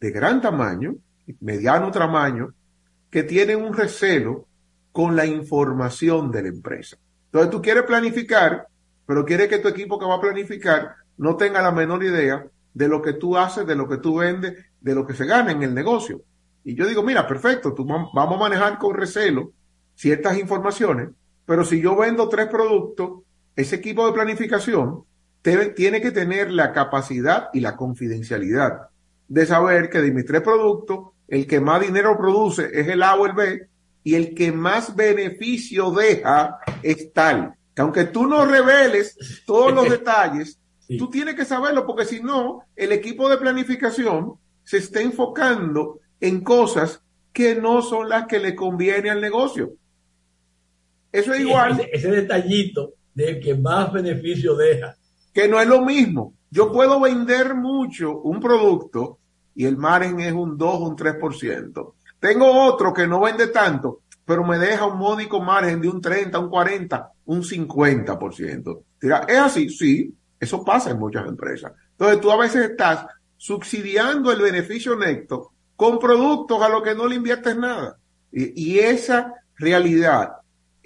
[0.00, 0.96] de gran tamaño,
[1.40, 2.52] mediano tamaño,
[3.10, 4.46] que tienen un recelo
[4.92, 6.96] con la información de la empresa.
[7.26, 8.66] Entonces tú quieres planificar,
[9.06, 12.88] pero quieres que tu equipo que va a planificar no tenga la menor idea de
[12.88, 15.62] lo que tú haces, de lo que tú vendes, de lo que se gana en
[15.62, 16.22] el negocio.
[16.64, 19.52] Y yo digo, mira, perfecto, tú vam- vamos a manejar con recelo
[19.94, 21.10] ciertas informaciones,
[21.46, 23.22] pero si yo vendo tres productos,
[23.54, 25.04] ese equipo de planificación
[25.42, 28.88] tiene que tener la capacidad y la confidencialidad
[29.28, 33.14] de saber que de mis tres productos, el que más dinero produce es el A
[33.16, 33.68] o el B,
[34.04, 37.54] y el que más beneficio deja es tal.
[37.74, 40.58] Que aunque tú no reveles todos los detalles,
[40.88, 40.98] Sí.
[40.98, 46.42] tú tienes que saberlo, porque si no, el equipo de planificación se está enfocando en
[46.42, 49.72] cosas que no son las que le conviene al negocio.
[51.10, 54.94] Eso es Sí, igual Ese, ese detallito del que más beneficio deja.
[55.34, 56.34] que no es lo mismo.
[56.50, 59.18] Yo puedo vender mucho un producto
[59.54, 61.92] y el margen es un 2, un 3%.
[62.20, 66.38] Tengo otro que no vende tanto, pero me deja un módico margen de un 30,
[66.38, 68.82] un 40, un 50%.
[69.00, 69.68] Dirá, ¿es así?
[69.68, 71.72] Sí, eso pasa en muchas empresas.
[71.92, 73.06] Entonces tú a veces estás
[73.36, 77.96] subsidiando el beneficio neto con productos a los que no le inviertes nada.
[78.32, 80.32] Y, y esa realidad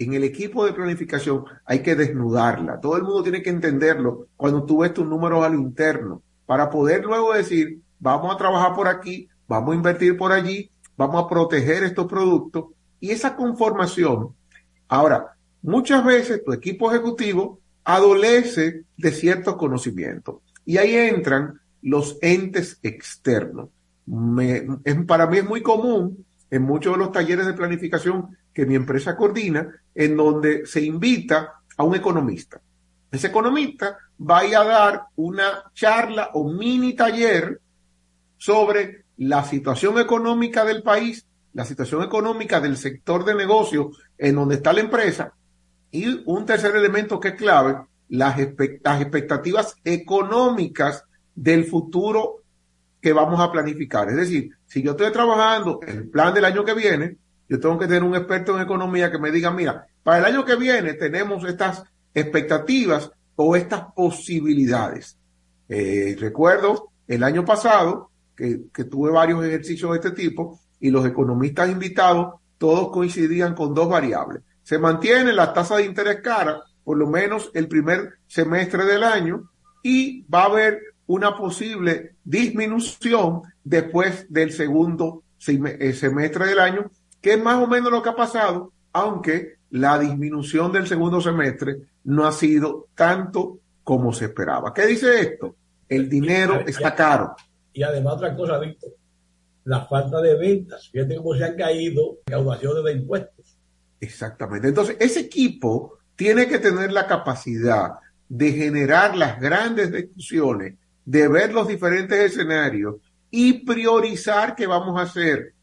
[0.00, 2.80] en el equipo de planificación hay que desnudarla.
[2.80, 6.70] Todo el mundo tiene que entenderlo cuando tú ves tus números a lo interno, para
[6.70, 11.28] poder luego decir, vamos a trabajar por aquí, vamos a invertir por allí, vamos a
[11.28, 12.64] proteger estos productos.
[12.98, 14.30] Y esa conformación,
[14.88, 20.36] ahora, muchas veces tu equipo ejecutivo adolece de ciertos conocimientos.
[20.64, 23.68] Y ahí entran los entes externos.
[24.84, 28.74] Es- para mí es muy común en muchos de los talleres de planificación que mi
[28.74, 32.60] empresa coordina, en donde se invita a un economista.
[33.10, 37.60] Ese economista va a dar una charla o mini taller
[38.36, 44.56] sobre la situación económica del país, la situación económica del sector de negocio en donde
[44.56, 45.32] está la empresa
[45.90, 47.76] y un tercer elemento que es clave,
[48.08, 52.36] las, espe- las expectativas económicas del futuro
[53.00, 54.08] que vamos a planificar.
[54.10, 57.16] Es decir, si yo estoy trabajando el plan del año que viene,
[57.50, 60.44] yo tengo que tener un experto en economía que me diga, mira, para el año
[60.44, 61.82] que viene tenemos estas
[62.14, 65.18] expectativas o estas posibilidades.
[65.68, 71.68] Eh, recuerdo el año pasado, que, tuve varios ejercicios de este tipo, y los economistas
[71.68, 74.42] invitados, todos coincidían con dos variables.
[74.62, 79.50] Se mantiene la tasa de interés cara, por lo menos el primer semestre del año,
[79.82, 86.90] y va a haber una posible disminución después del segundo eh, semestre del año,
[87.20, 91.76] que es más o menos lo que ha pasado, aunque la disminución del segundo semestre
[92.04, 94.72] no ha sido tanto como se esperaba.
[94.74, 95.54] ¿Qué dice esto?
[95.88, 97.34] El dinero está caro.
[97.72, 98.90] Y además otra cosa, Víctor,
[99.64, 100.88] la falta de ventas.
[100.90, 103.56] Fíjate cómo se han caído recaudaciones de impuestos.
[104.00, 104.68] Exactamente.
[104.68, 107.94] Entonces, ese equipo tiene que tener la capacidad
[108.28, 112.96] de generar las grandes discusiones, de ver los diferentes escenarios
[113.30, 115.54] y priorizar qué vamos a hacer.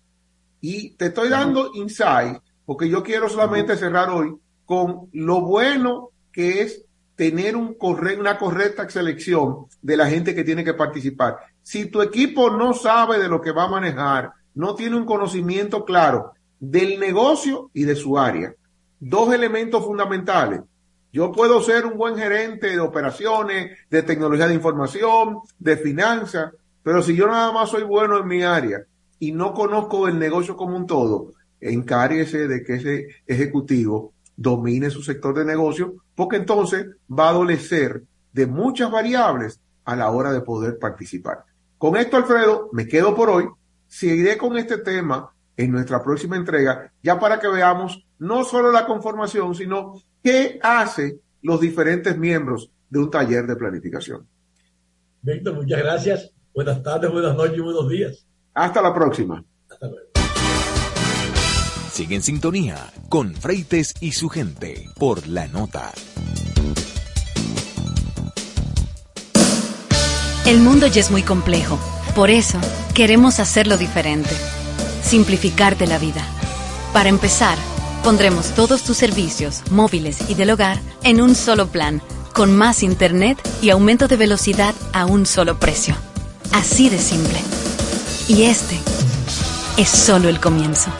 [0.61, 4.35] Y te estoy dando insight, porque yo quiero solamente cerrar hoy
[4.65, 6.83] con lo bueno que es
[7.15, 11.37] tener un una correcta selección de la gente que tiene que participar.
[11.63, 15.83] Si tu equipo no sabe de lo que va a manejar, no tiene un conocimiento
[15.83, 18.53] claro del negocio y de su área,
[18.99, 20.61] dos elementos fundamentales.
[21.11, 26.51] Yo puedo ser un buen gerente de operaciones, de tecnología de información, de finanzas,
[26.83, 28.85] pero si yo nada más soy bueno en mi área
[29.19, 35.01] y no conozco el negocio como un todo, encárguese de que ese ejecutivo domine su
[35.01, 38.03] sector de negocio, porque entonces va a adolecer
[38.33, 41.43] de muchas variables a la hora de poder participar.
[41.77, 43.45] Con esto, Alfredo, me quedo por hoy.
[43.87, 48.85] Seguiré con este tema en nuestra próxima entrega, ya para que veamos no solo la
[48.85, 49.93] conformación, sino
[50.23, 54.27] qué hace los diferentes miembros de un taller de planificación.
[55.21, 56.31] Víctor, muchas gracias.
[56.53, 58.26] Buenas tardes, buenas noches buenos días.
[58.57, 59.43] Hasta la próxima.
[59.69, 60.07] Hasta luego.
[61.91, 65.91] Sigue en sintonía con Freites y su gente por la nota.
[70.47, 71.77] El mundo ya es muy complejo.
[72.15, 72.57] Por eso,
[72.95, 74.35] queremos hacerlo diferente.
[75.03, 76.25] Simplificarte la vida.
[76.93, 77.59] Para empezar,
[78.03, 82.01] pondremos todos tus servicios, móviles y del hogar, en un solo plan,
[82.33, 85.93] con más internet y aumento de velocidad a un solo precio.
[86.53, 87.56] Así de simple.
[88.29, 88.77] Y este
[89.77, 90.91] es solo el comienzo.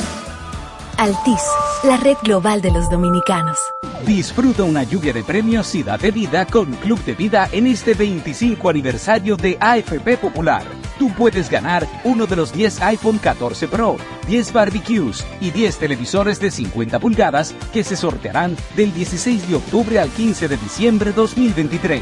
[0.97, 1.41] Altis,
[1.84, 3.57] la red global de los dominicanos.
[4.05, 8.69] Disfruta una lluvia de premios y date vida con Club de Vida en este 25
[8.69, 10.76] aniversario de AFP Popular.
[11.00, 16.39] Tú puedes ganar uno de los 10 iPhone 14 Pro, 10 barbecues y 10 televisores
[16.39, 22.02] de 50 pulgadas que se sortearán del 16 de octubre al 15 de diciembre 2023.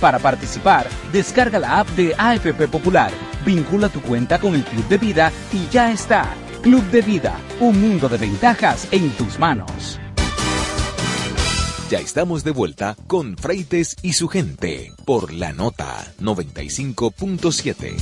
[0.00, 3.10] Para participar, descarga la app de AFP Popular,
[3.44, 6.26] vincula tu cuenta con el Club de Vida y ya está.
[6.62, 9.98] Club de Vida, un mundo de ventajas en tus manos.
[11.88, 17.94] Ya estamos de vuelta con Freites y su gente por la nota 95.7.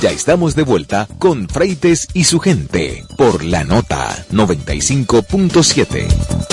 [0.00, 6.51] Ya estamos de vuelta con Freites y su gente por la nota 95.7.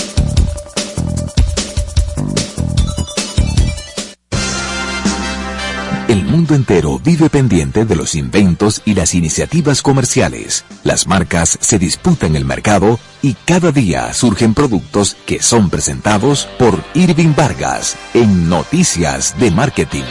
[6.39, 10.63] mundo entero vive pendiente de los inventos y las iniciativas comerciales.
[10.85, 16.75] Las marcas se disputan el mercado y cada día surgen productos que son presentados por
[16.93, 20.05] Irving Vargas en Noticias de Marketing.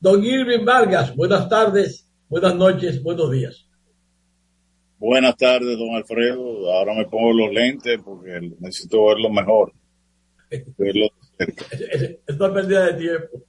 [0.00, 3.66] Don Irving Vargas, buenas tardes, buenas noches, buenos días.
[4.98, 6.72] Buenas tardes, don Alfredo.
[6.72, 9.74] Ahora me pongo los lentes porque necesito verlo mejor.
[10.78, 11.10] Verlo
[11.40, 13.44] esto es pérdida de tiempo.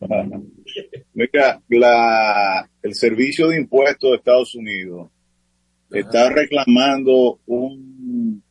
[1.14, 5.10] Mira, el Servicio de Impuestos de Estados Unidos
[5.90, 8.42] está reclamando un,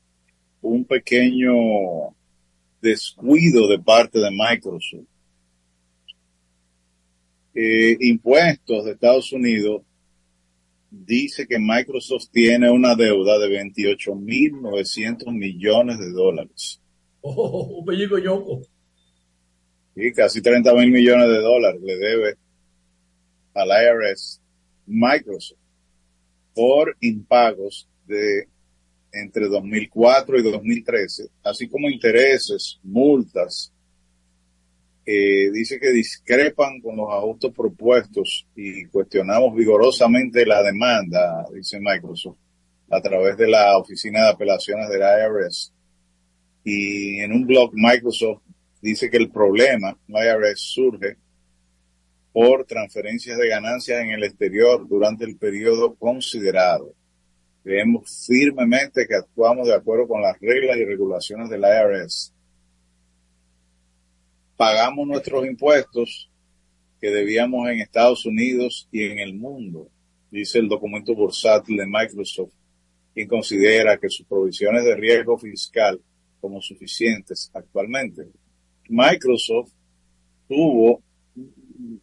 [0.62, 2.14] un pequeño
[2.82, 5.08] descuido de parte de Microsoft.
[7.54, 9.82] Eh, impuestos de Estados Unidos
[10.90, 16.82] dice que Microsoft tiene una deuda de 28.900 millones de dólares.
[17.24, 18.62] Oh, un pellico yoco.
[19.96, 22.36] Y casi 30 mil millones de dólares le debe
[23.54, 24.42] al IRS
[24.88, 25.60] Microsoft
[26.56, 28.48] por impagos de
[29.14, 33.72] entre 2004 y 2013, así como intereses, multas.
[35.06, 42.38] dice que discrepan con los ajustes propuestos y cuestionamos vigorosamente la demanda, dice Microsoft,
[42.90, 45.74] a través de la Oficina de Apelaciones del IRS
[46.64, 48.42] y en un blog Microsoft
[48.82, 51.18] dice que el problema, IRS, surge
[52.34, 56.94] por transferencias de ganancias en el exterior durante el periodo considerado.
[57.64, 62.34] Creemos firmemente que actuamos de acuerdo con las reglas y regulaciones del IRS.
[64.56, 66.30] Pagamos nuestros impuestos
[67.00, 69.90] que debíamos en Estados Unidos y en el mundo,
[70.30, 72.54] dice el documento bursátil de Microsoft,
[73.14, 76.00] quien considera que sus provisiones de riesgo fiscal
[76.42, 78.28] como suficientes actualmente.
[78.90, 79.72] Microsoft
[80.48, 81.02] tuvo
[81.36, 82.02] un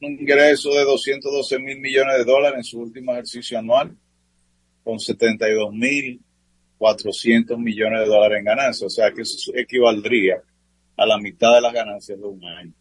[0.00, 3.96] ingreso de 212 mil millones de dólares en su último ejercicio anual,
[4.82, 6.20] con 72 mil
[6.82, 8.82] 400 millones de dólares en ganancias.
[8.82, 10.42] O sea que eso equivaldría
[10.96, 12.72] a la mitad de las ganancias de un año.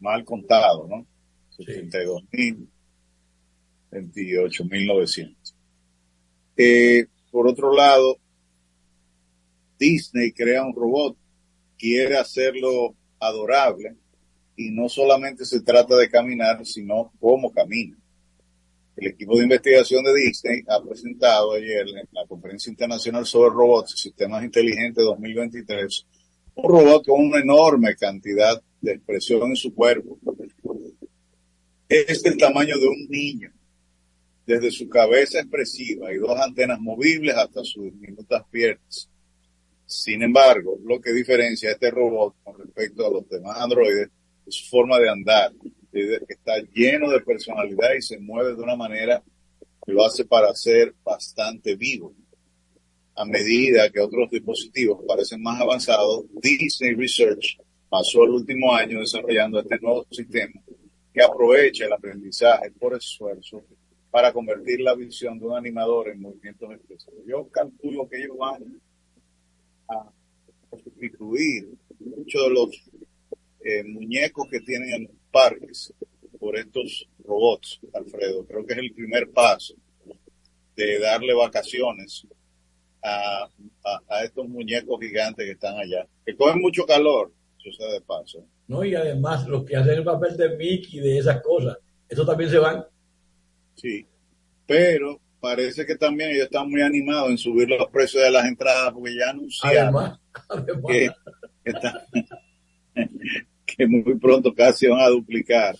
[0.00, 1.06] Mal contado, ¿no?
[1.50, 2.68] 72 mil,
[3.92, 5.54] 28 mil 900.
[6.56, 8.16] Eh, por otro lado,
[9.84, 11.16] Disney crea un robot,
[11.78, 13.96] quiere hacerlo adorable
[14.56, 17.98] y no solamente se trata de caminar, sino cómo camina.
[18.96, 23.94] El equipo de investigación de Disney ha presentado ayer en la Conferencia Internacional sobre Robots
[23.94, 26.06] y Sistemas Inteligentes 2023
[26.56, 30.18] un robot con una enorme cantidad de expresión en su cuerpo.
[31.88, 33.52] Es del tamaño de un niño,
[34.46, 39.10] desde su cabeza expresiva y dos antenas movibles hasta sus diminutas piernas.
[39.86, 44.08] Sin embargo, lo que diferencia este robot con respecto a los demás androides
[44.46, 45.52] es su forma de andar,
[45.92, 49.22] que está lleno de personalidad y se mueve de una manera
[49.84, 52.14] que lo hace para ser bastante vivo.
[53.16, 57.58] A medida que otros dispositivos parecen más avanzados, Disney Research
[57.88, 60.60] pasó el último año desarrollando este nuevo sistema
[61.12, 63.64] que aprovecha el aprendizaje por esfuerzo
[64.10, 67.20] para convertir la visión de un animador en movimientos expresivos.
[67.24, 68.80] Yo calculo que ellos van
[69.88, 72.68] a sustituir muchos de los
[73.60, 75.92] eh, muñecos que tienen en los parques
[76.38, 78.44] por estos robots, Alfredo.
[78.46, 79.74] Creo que es el primer paso
[80.76, 82.26] de darle vacaciones
[83.02, 83.48] a,
[84.08, 88.46] a, estos muñecos gigantes que están allá, que cogen mucho calor, eso sea de paso.
[88.66, 91.78] No, y además los que hacen el papel de Mickey de esas cosas,
[92.08, 92.84] eso también se van.
[93.76, 94.06] Sí,
[94.66, 98.94] pero parece que también ellos están muy animados en subir los precios de las entradas
[98.94, 100.18] porque ya anunciaron
[100.88, 101.10] Que,
[103.66, 105.76] que muy pronto casi van a duplicar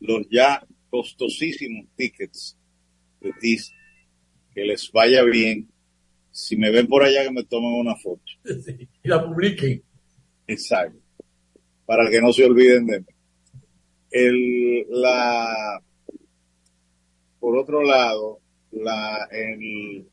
[0.00, 2.56] los ya costosísimos tickets
[3.20, 3.78] de Disney.
[4.54, 5.68] Que les vaya bien.
[6.30, 8.22] Si me ven por allá, que me tomen una foto.
[9.02, 9.82] y la publiquen.
[10.46, 10.98] Exacto.
[11.84, 13.06] Para que no se olviden de mí.
[14.10, 15.82] El, la,
[17.38, 18.41] por otro lado,
[18.72, 19.28] la,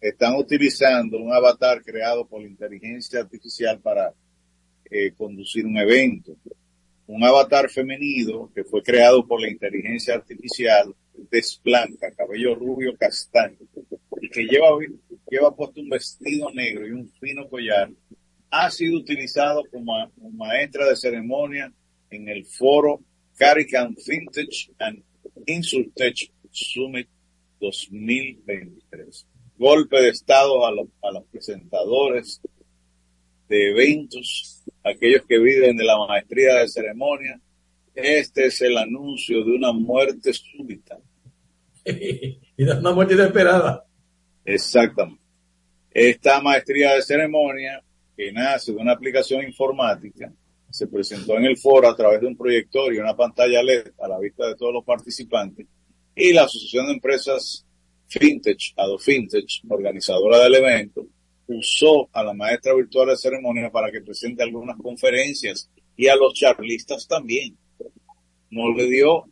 [0.02, 4.14] están utilizando un avatar creado por la inteligencia artificial para
[4.92, 6.36] eh, conducir un evento.
[7.08, 10.94] Un avatar femenino que fue creado por la inteligencia artificial,
[11.64, 13.58] blanca, cabello rubio castaño,
[14.22, 14.78] y que lleva,
[15.30, 17.90] lleva puesto un vestido negro y un fino collar,
[18.52, 19.94] ha sido utilizado como,
[20.34, 21.72] maestra de ceremonia
[22.10, 23.02] en el foro
[23.38, 25.04] Carican Vintage and
[25.46, 27.08] Insurtech Summit
[27.60, 29.28] 2023.
[29.58, 32.42] Golpe de Estado a, a los presentadores
[33.48, 37.40] de eventos, aquellos que viven de la maestría de ceremonia.
[37.94, 40.98] Este es el anuncio de una muerte súbita.
[41.86, 43.86] y de una muerte inesperada.
[44.46, 45.22] Exactamente.
[45.92, 47.84] Esta maestría de ceremonia,
[48.16, 50.32] que nace de una aplicación informática,
[50.70, 54.08] se presentó en el foro a través de un proyector y una pantalla LED a
[54.08, 55.66] la vista de todos los participantes
[56.20, 57.66] y la Asociación de Empresas
[58.08, 61.08] Fintech, AdoFintech, organizadora del evento,
[61.48, 66.34] usó a la maestra virtual de ceremonia para que presente algunas conferencias y a los
[66.34, 67.58] charlistas también.
[68.52, 69.26] No le dio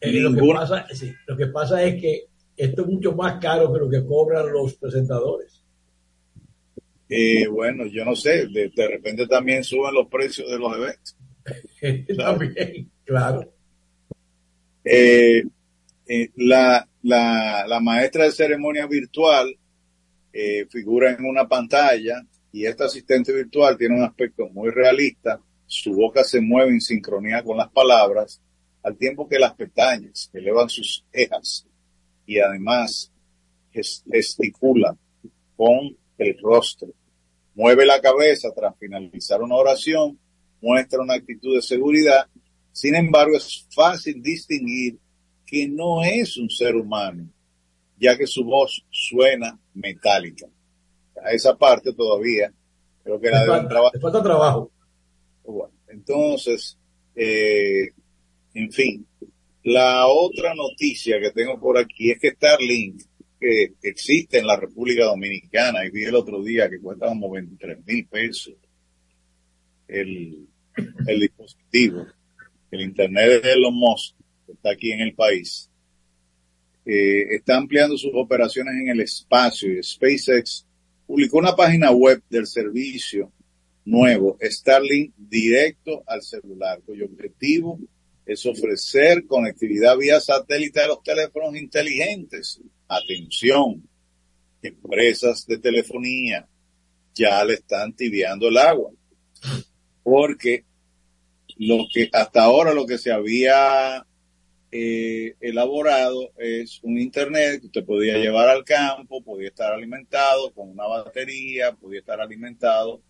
[0.00, 0.86] eh, lo, que pasa,
[1.26, 2.24] lo que pasa es que
[2.56, 5.62] esto es mucho más caro que lo que cobran los presentadores.
[7.08, 11.16] Eh, bueno, yo no sé, de, de, repente también suben los precios de los eventos.
[12.16, 13.52] también, claro.
[14.84, 15.42] Eh,
[16.06, 19.54] eh, la, la, la, maestra de ceremonia virtual
[20.32, 25.40] eh, figura en una pantalla y esta asistente virtual tiene un aspecto muy realista.
[25.66, 28.40] Su boca se mueve en sincronía con las palabras,
[28.82, 31.66] al tiempo que las pestañas elevan sus cejas
[32.26, 33.12] y además
[33.72, 34.96] gesticula
[35.56, 36.88] con el rostro.
[37.54, 40.18] Mueve la cabeza tras finalizar una oración,
[40.60, 42.26] muestra una actitud de seguridad
[42.72, 44.98] sin embargo, es fácil distinguir
[45.46, 47.28] que no es un ser humano,
[47.98, 50.46] ya que su voz suena metálica.
[51.24, 52.52] A esa parte todavía
[53.02, 54.00] creo que la deben trabajar.
[54.00, 54.70] falta trabajo.
[55.44, 56.78] Bueno, entonces,
[57.14, 57.90] eh,
[58.54, 59.06] en fin,
[59.62, 63.02] La otra noticia que tengo por aquí es que Starlink,
[63.38, 67.84] que existe en la República Dominicana, y vi el otro día que cuesta como 23
[67.84, 68.54] mil pesos
[69.86, 70.46] el,
[71.06, 72.06] el dispositivo,
[72.70, 74.16] el Internet de Elon Musk,
[74.46, 75.70] que está aquí en el país,
[76.84, 80.66] eh, está ampliando sus operaciones en el espacio y SpaceX
[81.06, 83.32] publicó una página web del servicio
[83.84, 87.78] nuevo, Starlink directo al celular, cuyo objetivo
[88.24, 92.60] es ofrecer conectividad vía satélite a los teléfonos inteligentes.
[92.86, 93.82] Atención,
[94.62, 96.46] empresas de telefonía
[97.14, 98.92] ya le están tibiando el agua,
[100.02, 100.64] porque
[101.60, 104.06] lo que hasta ahora lo que se había
[104.72, 110.70] eh, elaborado es un internet que usted podía llevar al campo, podía estar alimentado con
[110.70, 113.02] una batería, podía estar alimentado,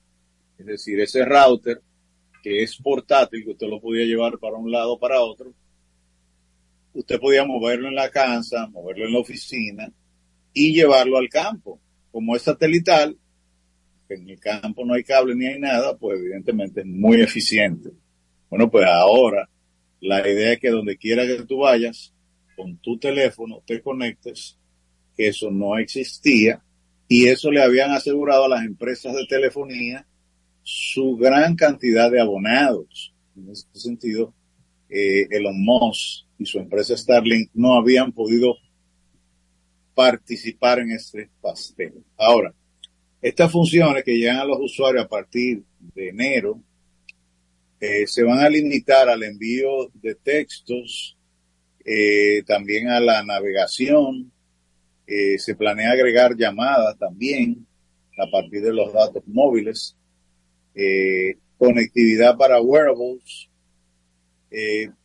[0.58, 1.80] es decir, ese router
[2.42, 5.54] que es portátil, que usted lo podía llevar para un lado para otro,
[6.92, 9.92] usted podía moverlo en la casa, moverlo en la oficina
[10.52, 11.80] y llevarlo al campo.
[12.10, 13.16] Como es satelital,
[14.08, 17.90] en el campo no hay cable ni hay nada, pues evidentemente es muy eficiente.
[18.50, 19.48] Bueno, pues ahora
[20.00, 22.12] la idea es que donde quiera que tú vayas,
[22.56, 24.58] con tu teléfono te conectes,
[25.16, 26.62] que eso no existía,
[27.08, 30.06] y eso le habían asegurado a las empresas de telefonía
[30.62, 33.14] su gran cantidad de abonados.
[33.36, 34.34] En ese sentido,
[34.88, 38.56] eh, Elon Musk y su empresa Starlink no habían podido
[39.94, 42.02] participar en este pastel.
[42.16, 42.54] Ahora,
[43.20, 45.62] estas funciones que llegan a los usuarios a partir
[45.94, 46.60] de enero
[47.80, 51.16] eh, se van a limitar al envío de textos,
[51.82, 54.30] eh, también a la navegación,
[55.06, 57.66] eh, se planea agregar llamadas también
[58.18, 59.96] a partir de los datos móviles,
[61.56, 63.48] conectividad para wearables,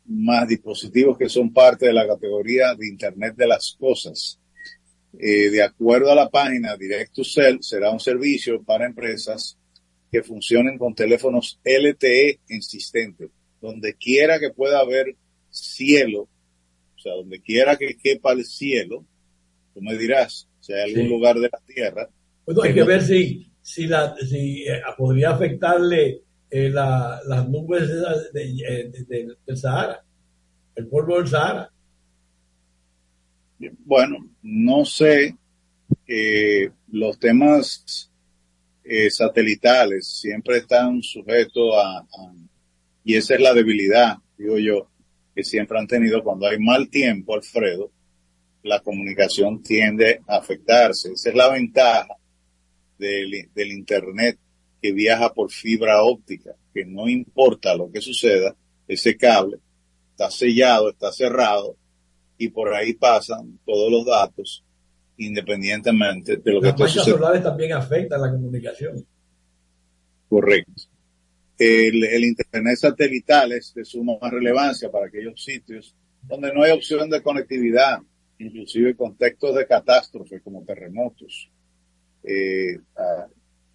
[0.05, 4.39] más dispositivos que son parte de la categoría de Internet de las Cosas.
[5.11, 9.57] de acuerdo a la página Direct to Cell, será un servicio para empresas
[10.15, 13.29] que funcionen con teléfonos LTE insistentes.
[13.59, 15.13] Donde quiera que pueda haber
[15.49, 19.05] cielo, o sea, donde quiera que quepa el cielo,
[19.73, 22.09] tú me dirás, si hay algún lugar de la Tierra.
[22.45, 27.89] Bueno, hay que ver si, si, la, si eh, podría afectarle eh, la, las nubes
[28.31, 30.01] de, del Sahara,
[30.75, 31.69] el polvo del Sahara.
[33.83, 35.35] Bueno, no sé,
[36.07, 38.09] eh, los temas
[38.85, 42.05] eh, satelitales siempre están sujetos a,
[43.03, 44.89] y esa es la debilidad, digo yo,
[45.33, 47.91] que siempre han tenido cuando hay mal tiempo, Alfredo,
[48.63, 51.11] la comunicación tiende a afectarse.
[51.13, 52.15] Esa es la ventaja
[52.97, 54.39] del, del Internet
[54.81, 58.55] que viaja por fibra óptica, que no importa lo que suceda,
[58.87, 59.57] ese cable
[60.11, 61.75] está sellado, está cerrado
[62.37, 64.64] y por ahí pasan todos los datos
[65.17, 67.17] independientemente de lo que esté sucediendo.
[67.17, 69.05] solares también afectan la comunicación.
[70.27, 70.73] Correcto.
[71.57, 77.09] El, el, Internet satelital es de suma relevancia para aquellos sitios donde no hay opción
[77.09, 77.99] de conectividad,
[78.39, 81.49] inclusive en contextos de catástrofe como terremotos.
[82.23, 82.79] Eh,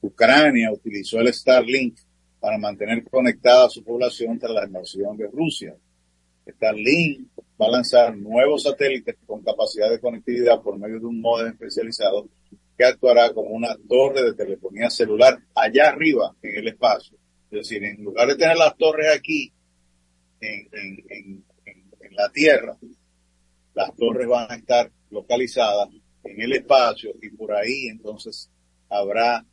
[0.00, 1.98] Ucrania utilizó el Starlink
[2.40, 5.74] para mantener conectada a su población tras la invasión de Rusia.
[6.52, 7.28] Starlink
[7.60, 12.28] va a lanzar nuevos satélites con capacidad de conectividad por medio de un modem especializado
[12.76, 17.18] que actuará como una torre de telefonía celular allá arriba en el espacio.
[17.50, 19.52] Es decir, en lugar de tener las torres aquí
[20.40, 22.76] en, en, en, la Tierra,
[23.74, 25.88] las torres van a estar localizadas
[26.24, 28.50] en el espacio y por ahí entonces
[28.88, 29.44] habrá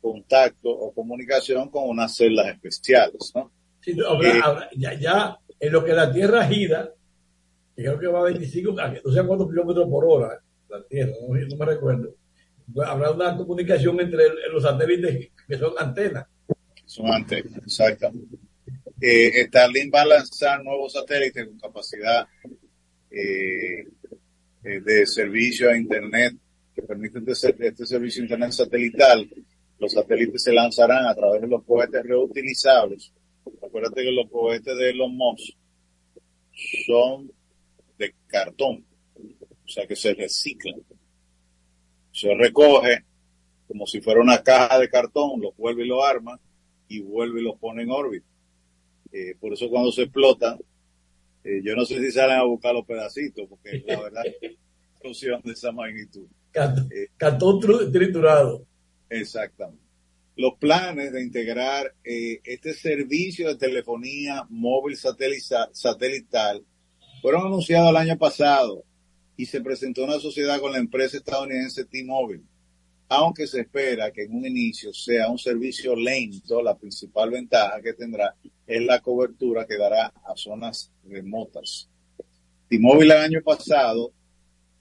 [0.00, 3.32] contacto o comunicación con unas celdas especiales.
[3.34, 3.50] ¿no?
[3.80, 4.40] Sí, eh,
[4.76, 6.92] ya, ya en lo que la Tierra gira,
[7.74, 11.56] que creo que va a 25, no sé cuántos kilómetros por hora, la Tierra, no,
[11.56, 12.14] me recuerdo.
[12.84, 16.26] Habrá una comunicación entre los satélites que son antenas.
[16.84, 18.36] Son antenas, exactamente.
[19.00, 22.26] Eh, Starlink va a lanzar nuevos satélites con capacidad
[23.10, 23.86] eh,
[24.64, 26.34] eh, de servicio a Internet
[26.74, 29.28] que permiten este, este servicio a Internet satelital.
[29.78, 33.12] Los satélites se lanzarán a través de los cohetes reutilizables
[33.68, 35.54] Acuérdate que los cohetes de los Musk
[36.86, 37.30] son
[37.98, 40.80] de cartón, o sea que se reciclan.
[42.10, 43.04] Se recoge
[43.66, 46.40] como si fuera una caja de cartón, lo vuelve y lo arma
[46.88, 48.26] y vuelve y lo pone en órbita.
[49.12, 50.58] Eh, por eso cuando se explotan,
[51.44, 54.56] eh, yo no sé si salen a buscar los pedacitos, porque la verdad es
[54.92, 56.26] explosión de esa magnitud.
[57.18, 57.60] cartón
[57.92, 58.66] triturado.
[59.10, 59.87] Exactamente
[60.38, 66.64] los planes de integrar eh, este servicio de telefonía móvil satelital
[67.20, 68.84] fueron anunciados el año pasado
[69.36, 72.44] y se presentó una sociedad con la empresa estadounidense T-Mobile.
[73.08, 77.94] Aunque se espera que en un inicio sea un servicio lento, la principal ventaja que
[77.94, 81.88] tendrá es la cobertura que dará a zonas remotas.
[82.68, 84.12] T-Mobile el año pasado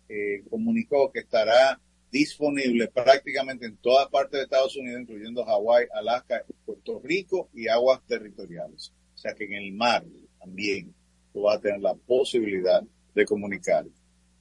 [0.07, 1.81] eh, comunicó que estará
[2.11, 8.01] disponible prácticamente en todas partes de Estados Unidos, incluyendo Hawái, Alaska, Puerto Rico y aguas
[8.07, 8.93] territoriales.
[9.13, 10.03] O sea que en el mar
[10.39, 10.93] también
[11.33, 12.81] tú vas a tener la posibilidad
[13.13, 13.85] de comunicar.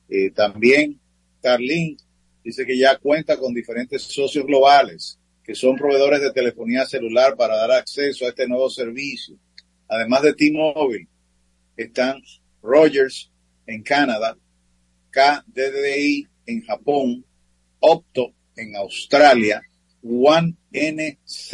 [0.08, 1.00] Eh, también
[1.42, 1.96] Carlin
[2.44, 7.56] dice que ya cuenta con diferentes socios globales que son proveedores de telefonía celular para
[7.56, 9.38] dar acceso a este nuevo servicio.
[9.88, 11.06] Además de T-Mobile,
[11.76, 12.20] están
[12.60, 13.30] Rogers
[13.64, 14.36] en Canadá,
[15.10, 17.24] KDDI en Japón,
[17.80, 19.62] Opto en Australia,
[20.02, 21.52] One NZ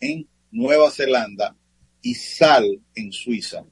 [0.00, 1.56] en Nueva Zelanda
[2.02, 3.64] y SAL en Suiza.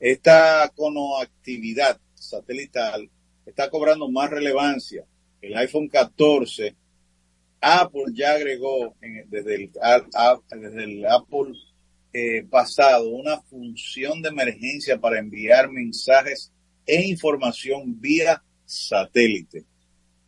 [0.00, 3.08] Esta conoactividad satelital
[3.46, 5.04] está cobrando más relevancia.
[5.40, 6.74] El iPhone 14,
[7.60, 8.96] Apple ya agregó
[9.28, 11.52] desde, el, Apple
[12.12, 16.52] eh, pasado una función de emergencia para enviar mensajes
[16.84, 19.64] e información vía satélite.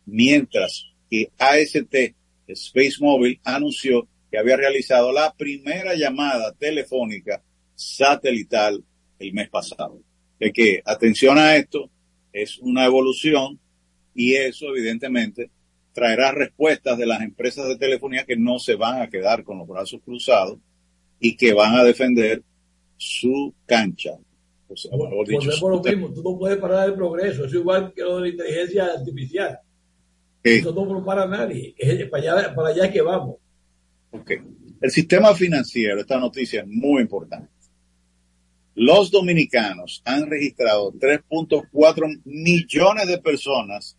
[0.05, 2.13] Mientras que AST
[2.47, 7.41] Space Mobile anunció que había realizado la primera llamada telefónica
[7.75, 8.83] satelital
[9.19, 9.99] el mes pasado.
[10.39, 11.89] De que, atención a esto,
[12.33, 13.59] es una evolución
[14.13, 15.49] y eso evidentemente
[15.93, 19.67] traerá respuestas de las empresas de telefonía que no se van a quedar con los
[19.67, 20.59] brazos cruzados
[21.19, 22.43] y que van a defender
[22.97, 24.11] su cancha.
[24.67, 28.21] O sea, lo mismo, tú no puedes parar el progreso, es igual que lo de
[28.21, 29.59] la inteligencia artificial.
[30.45, 33.37] Eso no lo para nadie, es para allá, para allá que vamos.
[34.11, 34.31] Ok.
[34.79, 37.49] El sistema financiero, esta noticia es muy importante.
[38.75, 43.97] Los dominicanos han registrado 3.4 millones de personas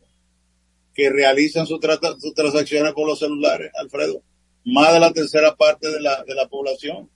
[0.94, 4.22] que realizan sus transacciones con los celulares, Alfredo.
[4.64, 7.10] Más de la tercera parte de la, de la población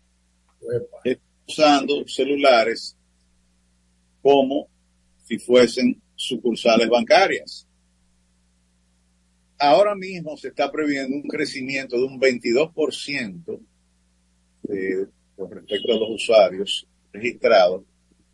[1.47, 2.97] usando celulares
[4.23, 4.69] como
[5.25, 7.67] si fuesen sucursales bancarias.
[9.61, 13.61] Ahora mismo se está previendo un crecimiento de un 22%
[14.71, 15.07] eh,
[15.37, 17.83] con respecto a los usuarios registrados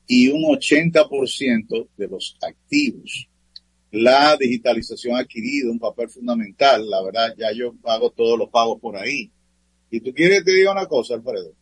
[0.06, 3.28] y un 80% de los activos.
[3.90, 6.88] La digitalización ha adquirido un papel fundamental.
[6.88, 9.32] La verdad, ya yo pago todos los pagos por ahí.
[9.90, 11.54] Y tú quieres que te diga una cosa, Alfredo.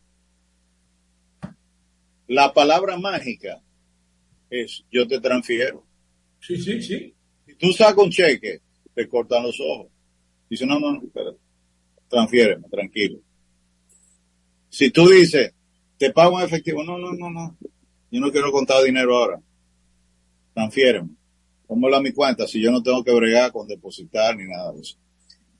[2.27, 3.63] La palabra mágica
[4.49, 5.83] es yo te transfiero.
[6.39, 7.15] Sí, sí, sí.
[7.47, 8.61] Si tú sacas un cheque,
[8.95, 9.91] te cortan los ojos.
[10.49, 11.37] Dice, no, no, espérate.
[12.07, 13.19] Transfiéreme, tranquilo.
[14.69, 15.53] Si tú dices,
[15.97, 16.83] te pago en efectivo.
[16.83, 17.57] No, no, no, no.
[18.11, 19.41] Yo no quiero contar dinero ahora.
[20.53, 21.09] Transfiéreme.
[21.67, 24.81] Póngalo a mi cuenta si yo no tengo que bregar con depositar ni nada de
[24.81, 24.97] eso.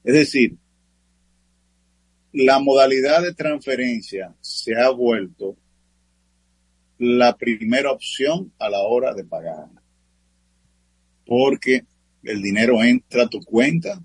[0.04, 0.56] Es decir,
[2.32, 5.58] la modalidad de transferencia se ha vuelto
[6.98, 9.68] la primera opción a la hora de pagar.
[11.26, 11.86] Porque
[12.26, 14.02] el dinero entra a tu cuenta,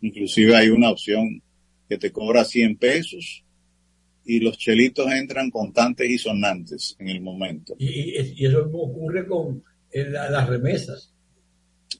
[0.00, 1.42] inclusive hay una opción
[1.88, 3.44] que te cobra 100 pesos
[4.24, 7.74] y los chelitos entran constantes y sonantes en el momento.
[7.78, 11.12] Y, eso ocurre con las remesas.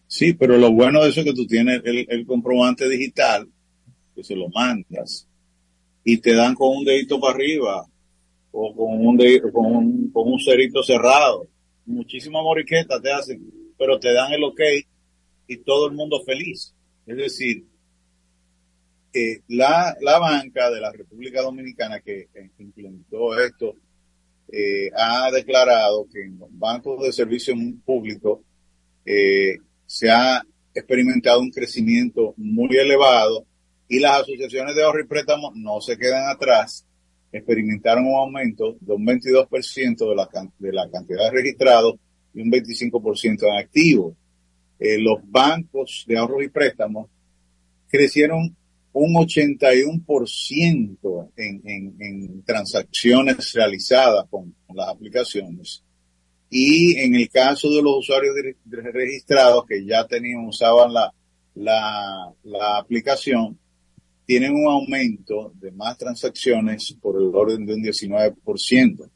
[0.06, 3.48] Sí, pero lo bueno de eso es que tú tienes el, comprobante digital,
[4.14, 5.28] que se lo mandas,
[6.04, 7.86] y te dan con un dedito para arriba,
[8.50, 9.18] o con un,
[9.52, 11.46] con un, con un cerito cerrado.
[11.86, 13.42] Muchísima moriqueta te hacen,
[13.78, 14.60] pero te dan el ok
[15.52, 16.74] y todo el mundo feliz.
[17.06, 17.66] Es decir,
[19.48, 22.28] la, la banca de la República Dominicana que
[22.58, 23.76] implementó esto
[24.54, 28.44] eh, ha declarado que en los bancos de servicio público
[29.04, 30.42] eh, se ha
[30.74, 33.46] experimentado un crecimiento muy elevado
[33.88, 36.86] y las asociaciones de ahorro y préstamo no se quedan atrás.
[37.32, 40.28] Experimentaron un aumento de un 22% de la,
[40.58, 41.94] de la cantidad de registrados
[42.34, 44.14] y un 25% en activos.
[44.84, 47.08] Eh, los bancos de ahorro y préstamos
[47.88, 48.56] crecieron
[48.92, 55.84] un 81% en, en, en transacciones realizadas con, las aplicaciones.
[56.50, 58.34] Y en el caso de los usuarios
[58.66, 60.92] registrados que ya tenían, usaban
[61.54, 62.34] la
[62.76, 63.56] aplicación,
[64.26, 69.10] tienen un aumento de más transacciones por el orden de un 19%.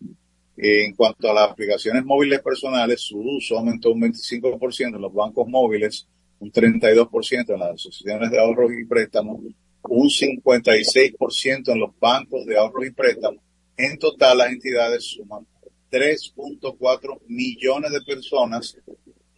[0.57, 5.47] En cuanto a las aplicaciones móviles personales, su uso aumentó un 25% en los bancos
[5.47, 9.41] móviles, un 32% en las asociaciones de ahorros y préstamos
[9.89, 13.43] un 56% en los bancos de ahorros y préstamos.
[13.77, 15.47] En total, las entidades suman
[15.91, 18.77] 3.4 millones de personas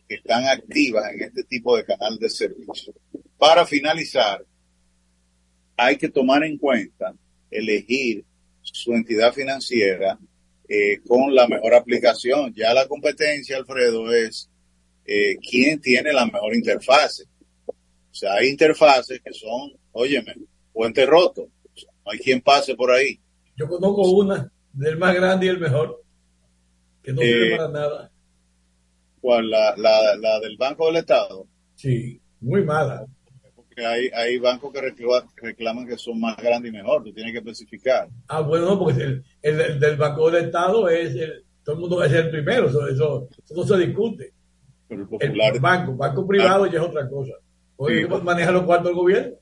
[0.08, 2.94] que están activas en este tipo de canal de servicio.
[3.36, 4.44] Para finalizar,
[5.76, 7.14] hay que tomar en cuenta
[7.50, 8.24] elegir
[8.62, 10.18] su entidad financiera
[10.68, 12.52] eh, con la mejor aplicación.
[12.54, 14.50] Ya la competencia, Alfredo, es
[15.04, 17.24] eh, quién tiene la mejor interfase.
[17.66, 20.34] O sea, hay interfaces que son, óyeme,
[20.72, 21.48] puente roto.
[22.04, 23.18] no hay quien pase por ahí.
[23.56, 26.02] Yo conozco una del más grande y el mejor,
[27.02, 28.12] que no sirve Eh, para nada.
[29.20, 29.50] ¿Cuál?
[29.50, 31.46] La, la, la del Banco del Estado.
[31.74, 33.06] Sí, muy mala.
[33.78, 37.04] Porque hay, hay bancos que reclaman, reclaman que son más grandes y mejor.
[37.04, 38.08] Tú tienes que especificar.
[38.26, 41.80] Ah, bueno, no, porque el, el- el del Banco del Estado es el, todo el
[41.82, 44.32] mundo es el primero, eso, eso, eso no se discute.
[44.88, 45.60] Pero el El popular.
[45.60, 47.34] banco, banco privado ya es otra cosa.
[47.76, 48.08] Oye, Sí.
[48.08, 49.34] ¿cómo maneja los cuartos del gobierno?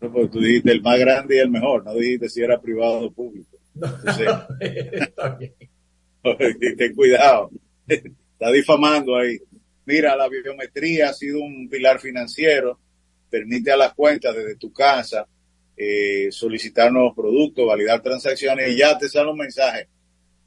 [0.00, 1.84] No, porque tú dijiste el más grande y el mejor.
[1.84, 3.56] No dijiste si era privado o público.
[3.74, 4.24] No, Sí.
[4.60, 5.54] está bien.
[6.76, 7.50] Ten cuidado.
[7.86, 9.38] Está difamando ahí.
[9.86, 12.80] Mira, la biometría ha sido un pilar financiero.
[13.30, 15.26] Permite a las cuentas desde tu casa
[15.76, 19.88] eh, solicitar nuevos productos, validar transacciones y ya te sale un mensaje.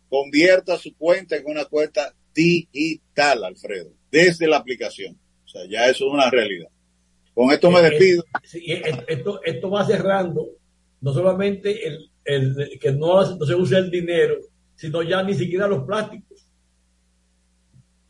[0.09, 5.17] Convierta su cuenta en una cuenta digital, Alfredo, desde la aplicación.
[5.45, 6.67] O sea, ya eso es una realidad.
[7.33, 8.23] Con esto me Eh, despido.
[8.43, 10.49] Sí, es- esto, esto va cerrando
[11.01, 14.35] no solamente el, el- que no, no se use el dinero,
[14.75, 16.47] sino ya ni siquiera los plásticos.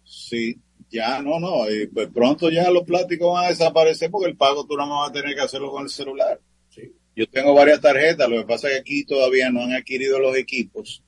[0.03, 0.59] Sí,
[0.93, 1.69] ya no, no.
[1.69, 5.09] y pues pronto ya los plásticos van a desaparecer porque el pago tú no vas
[5.09, 6.39] a tener que hacerlo con el celular.
[6.69, 6.83] Sí.
[7.15, 10.37] Yo tengo varias tarjetas, lo que pasa es que aquí todavía no han adquirido los
[10.37, 11.03] equipos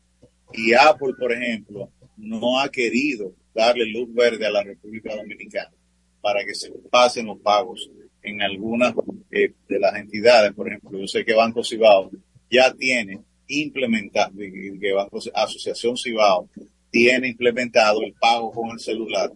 [0.54, 5.72] y Apple, por ejemplo, no ha querido darle luz verde a la República Dominicana
[6.20, 7.92] para que se pasen los pagos
[8.24, 8.94] en algunas
[9.30, 12.10] eh, de las entidades, por ejemplo, yo sé que Banco Cibao
[12.50, 16.50] ya tiene implementado, que Banco, Asociación Cibao
[16.90, 19.32] tiene implementado el pago con el celular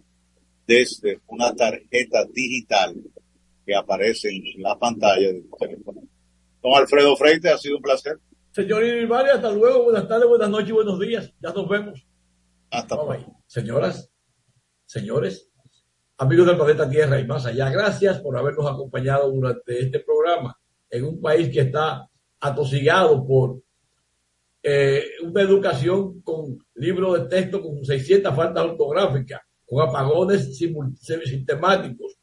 [0.70, 2.94] desde una tarjeta digital
[3.66, 6.02] que aparece en la pantalla de tu teléfono.
[6.62, 8.20] Don Alfredo Freite, ha sido un placer.
[8.52, 9.82] Señor Irvali, hasta luego.
[9.82, 11.34] Buenas tardes, buenas noches, buenos días.
[11.40, 12.06] Ya nos vemos.
[12.70, 13.26] Hasta bye.
[13.48, 14.12] Señoras,
[14.86, 15.50] señores,
[16.18, 20.56] amigos del planeta Tierra y más allá, gracias por habernos acompañado durante este programa
[20.88, 22.08] en un país que está
[22.38, 23.60] atosigado por
[24.62, 29.40] eh, una educación con libros de texto con 600 faltas ortográficas,
[29.70, 32.18] con apagones sistemáticos,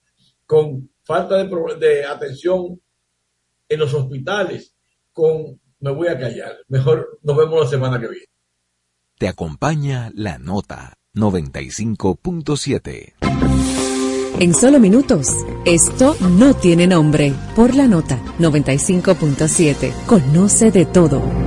[0.46, 2.80] con falta de, de atención
[3.70, 4.76] en los hospitales,
[5.14, 5.62] con...
[5.80, 6.58] Me voy a callar.
[6.70, 8.26] Mejor nos vemos la semana que viene.
[9.20, 13.14] Te acompaña la nota 95.7.
[14.40, 15.28] En solo minutos,
[15.66, 17.32] esto no tiene nombre.
[17.56, 19.94] Por la nota 95.7.
[20.08, 21.47] Conoce de todo.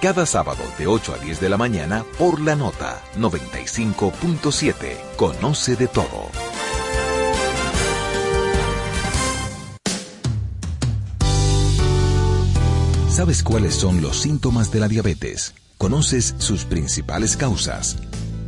[0.00, 5.16] cada sábado de 8 a 10 de la mañana por la nota 95.7.
[5.16, 6.30] Conoce de todo.
[13.16, 15.54] ¿Sabes cuáles son los síntomas de la diabetes?
[15.78, 17.96] ¿Conoces sus principales causas?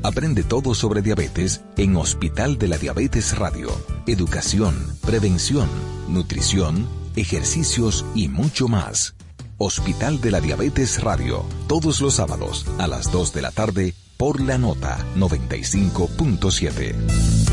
[0.02, 3.68] Aprende todo sobre diabetes en Hospital de la Diabetes Radio.
[4.06, 4.74] Educación,
[5.04, 5.68] prevención,
[6.08, 6.86] nutrición,
[7.16, 9.14] ejercicios y mucho más.
[9.60, 14.40] Hospital de la Diabetes Radio, todos los sábados a las 2 de la tarde por
[14.40, 17.47] la nota 95.7.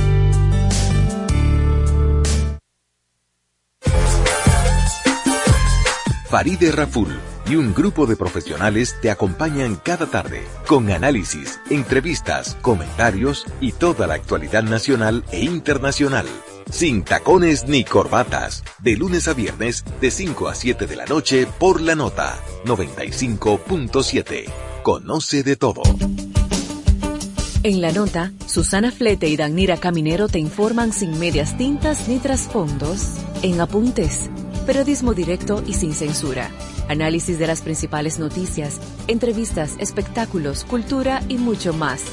[6.35, 7.17] Faride Raful
[7.47, 14.05] y un grupo de profesionales te acompañan cada tarde con análisis, entrevistas, comentarios y toda
[14.05, 16.25] la actualidad nacional e internacional.
[16.69, 21.47] Sin tacones ni corbatas, de lunes a viernes de 5 a 7 de la noche
[21.57, 24.51] por la nota 95.7.
[24.83, 25.83] Conoce de todo.
[27.63, 33.13] En la nota, Susana Flete y Danira Caminero te informan sin medias tintas ni trasfondos
[33.41, 34.29] en apuntes
[34.65, 36.49] periodismo directo y sin censura,
[36.89, 42.03] análisis de las principales noticias, entrevistas, espectáculos, cultura y mucho más.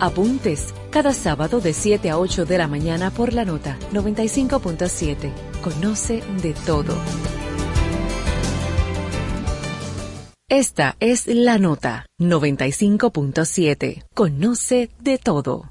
[0.00, 5.32] Apuntes, cada sábado de 7 a 8 de la mañana por la nota 95.7.
[5.60, 6.94] Conoce de todo.
[10.48, 14.04] Esta es la nota 95.7.
[14.14, 15.68] Conoce de todo.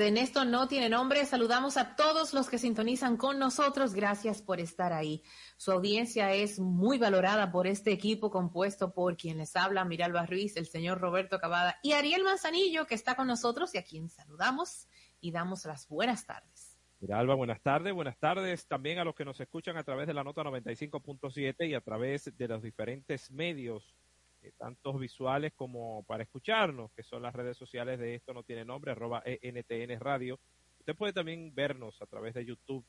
[0.00, 1.26] En Esto No Tiene Nombre.
[1.26, 3.92] Saludamos a todos los que sintonizan con nosotros.
[3.92, 5.22] Gracias por estar ahí.
[5.58, 10.56] Su audiencia es muy valorada por este equipo compuesto por quien les habla, Miralba Ruiz,
[10.56, 14.88] el señor Roberto Cavada y Ariel Manzanillo, que está con nosotros y a quien saludamos
[15.20, 16.78] y damos las buenas tardes.
[17.00, 17.92] Miralba, buenas tardes.
[17.92, 21.74] Buenas tardes también a los que nos escuchan a través de la nota 95.7 y
[21.74, 23.94] a través de los diferentes medios
[24.42, 28.64] eh, tantos visuales como para escucharnos, que son las redes sociales de Esto No Tiene
[28.64, 30.40] Nombre, arroba ENTN Radio.
[30.78, 32.84] Usted puede también vernos a través de YouTube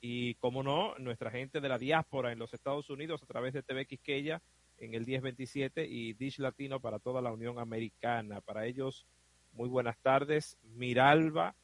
[0.00, 3.62] y, como no, nuestra gente de la diáspora en los Estados Unidos a través de
[3.62, 4.42] TV Quisqueya
[4.78, 8.40] en el 1027 y Dish Latino para toda la Unión Americana.
[8.40, 9.06] Para ellos,
[9.52, 10.58] muy buenas tardes.
[10.62, 11.54] Miralba,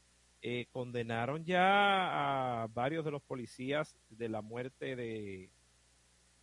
[0.43, 5.51] eh, condenaron ya a varios de los policías de la muerte de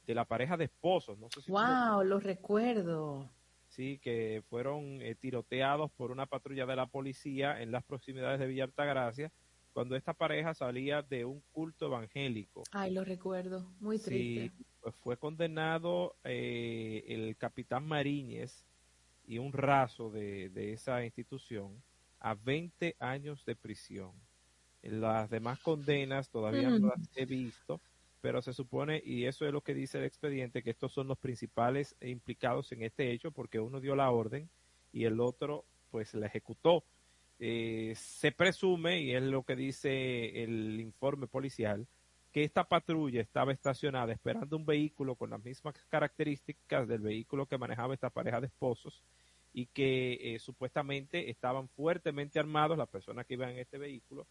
[0.06, 1.18] de la pareja de esposos.
[1.18, 2.20] No sé si wow, lo...
[2.20, 3.30] recuerdo.
[3.68, 8.47] Sí, que fueron eh, tiroteados por una patrulla de la policía en las proximidades de
[8.47, 9.32] Villa Altagracia
[9.74, 12.64] cuando esta pareja salía de un culto evangélico.
[12.72, 14.56] Ay, lo recuerdo, muy triste.
[14.56, 18.64] Sí, pues fue condenado eh, el capitán Mariñez
[19.26, 21.82] y un raso de, de esa institución
[22.20, 24.12] a 20 años de prisión.
[24.82, 26.89] Las demás condenas todavía no mm.
[26.89, 27.82] las he visto,
[28.24, 31.17] pero se supone, y eso es lo que dice el expediente, que estos son los
[31.17, 34.49] principales implicados en este hecho, porque uno dio la orden
[34.93, 36.86] y el otro pues la ejecutó.
[37.38, 41.86] Eh, se presume, y es lo que dice el informe policial,
[42.32, 47.57] que esta patrulla estaba estacionada esperando un vehículo con las mismas características del vehículo que
[47.57, 49.03] manejaba esta pareja de esposos
[49.51, 54.26] y que eh, supuestamente estaban fuertemente armados las personas que iban en este vehículo.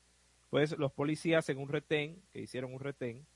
[0.49, 3.27] Pues los policías en un retén, que hicieron un retén,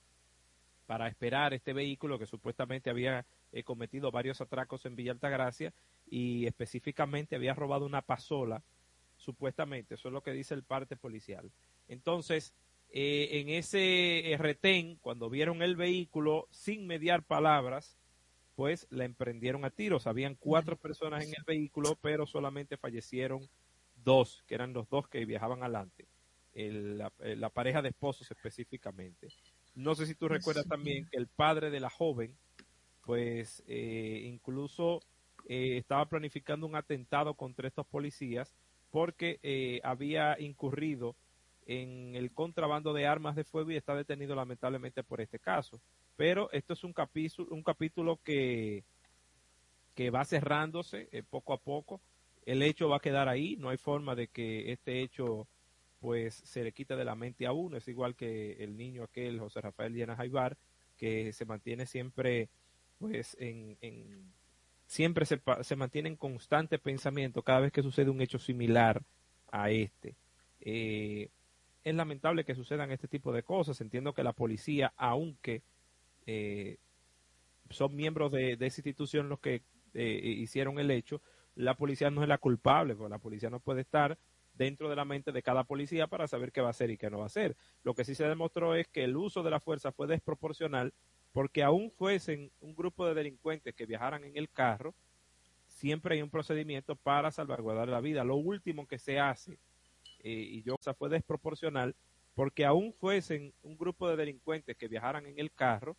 [0.86, 5.74] para esperar este vehículo que supuestamente había eh, cometido varios atracos en Villa Altagracia
[6.06, 8.62] y específicamente había robado una pasola,
[9.16, 11.50] supuestamente, eso es lo que dice el parte policial.
[11.88, 12.54] Entonces,
[12.90, 17.98] eh, en ese eh, retén, cuando vieron el vehículo, sin mediar palabras,
[18.54, 20.06] pues la emprendieron a tiros.
[20.06, 23.48] Habían cuatro personas en el vehículo, pero solamente fallecieron
[23.96, 26.06] dos, que eran los dos que viajaban adelante,
[26.54, 29.28] la, la pareja de esposos específicamente.
[29.76, 32.34] No sé si tú recuerdas también que el padre de la joven,
[33.04, 35.02] pues eh, incluso
[35.46, 38.54] eh, estaba planificando un atentado contra estos policías
[38.90, 41.14] porque eh, había incurrido
[41.66, 45.78] en el contrabando de armas de fuego y está detenido lamentablemente por este caso.
[46.16, 48.82] Pero esto es un capítulo, un capítulo que,
[49.94, 52.00] que va cerrándose poco a poco.
[52.46, 55.46] El hecho va a quedar ahí, no hay forma de que este hecho
[56.06, 57.76] pues se le quita de la mente a uno.
[57.76, 60.56] Es igual que el niño aquel, José Rafael Llena Jaibar,
[60.96, 62.48] que se mantiene siempre,
[63.00, 64.32] pues, en, en
[64.86, 69.02] siempre se, se, mantiene en constante pensamiento cada vez que sucede un hecho similar
[69.50, 70.14] a este.
[70.60, 71.28] Eh,
[71.82, 73.80] es lamentable que sucedan este tipo de cosas.
[73.80, 75.62] Entiendo que la policía, aunque
[76.28, 76.76] eh,
[77.68, 81.20] son miembros de, esa institución los que eh, hicieron el hecho,
[81.56, 84.16] la policía no es la culpable, porque la policía no puede estar
[84.56, 87.10] dentro de la mente de cada policía para saber qué va a hacer y qué
[87.10, 87.56] no va a hacer.
[87.82, 90.92] Lo que sí se demostró es que el uso de la fuerza fue desproporcional
[91.32, 94.94] porque aún fuesen un grupo de delincuentes que viajaran en el carro,
[95.66, 98.24] siempre hay un procedimiento para salvaguardar la vida.
[98.24, 99.58] Lo último que se hace,
[100.20, 101.94] eh, y yo, o sea, fue desproporcional,
[102.34, 105.96] porque aún fuesen un grupo de delincuentes que viajaran en el carro,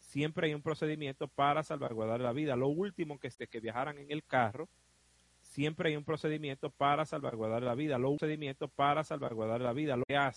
[0.00, 2.56] siempre hay un procedimiento para salvaguardar la vida.
[2.56, 4.68] Lo último que, que viajaran en el carro,
[5.56, 7.96] siempre hay un procedimiento para salvaguardar la vida.
[7.96, 9.96] Lo procedimiento para salvaguardar la vida.
[9.96, 10.34] Lo que hace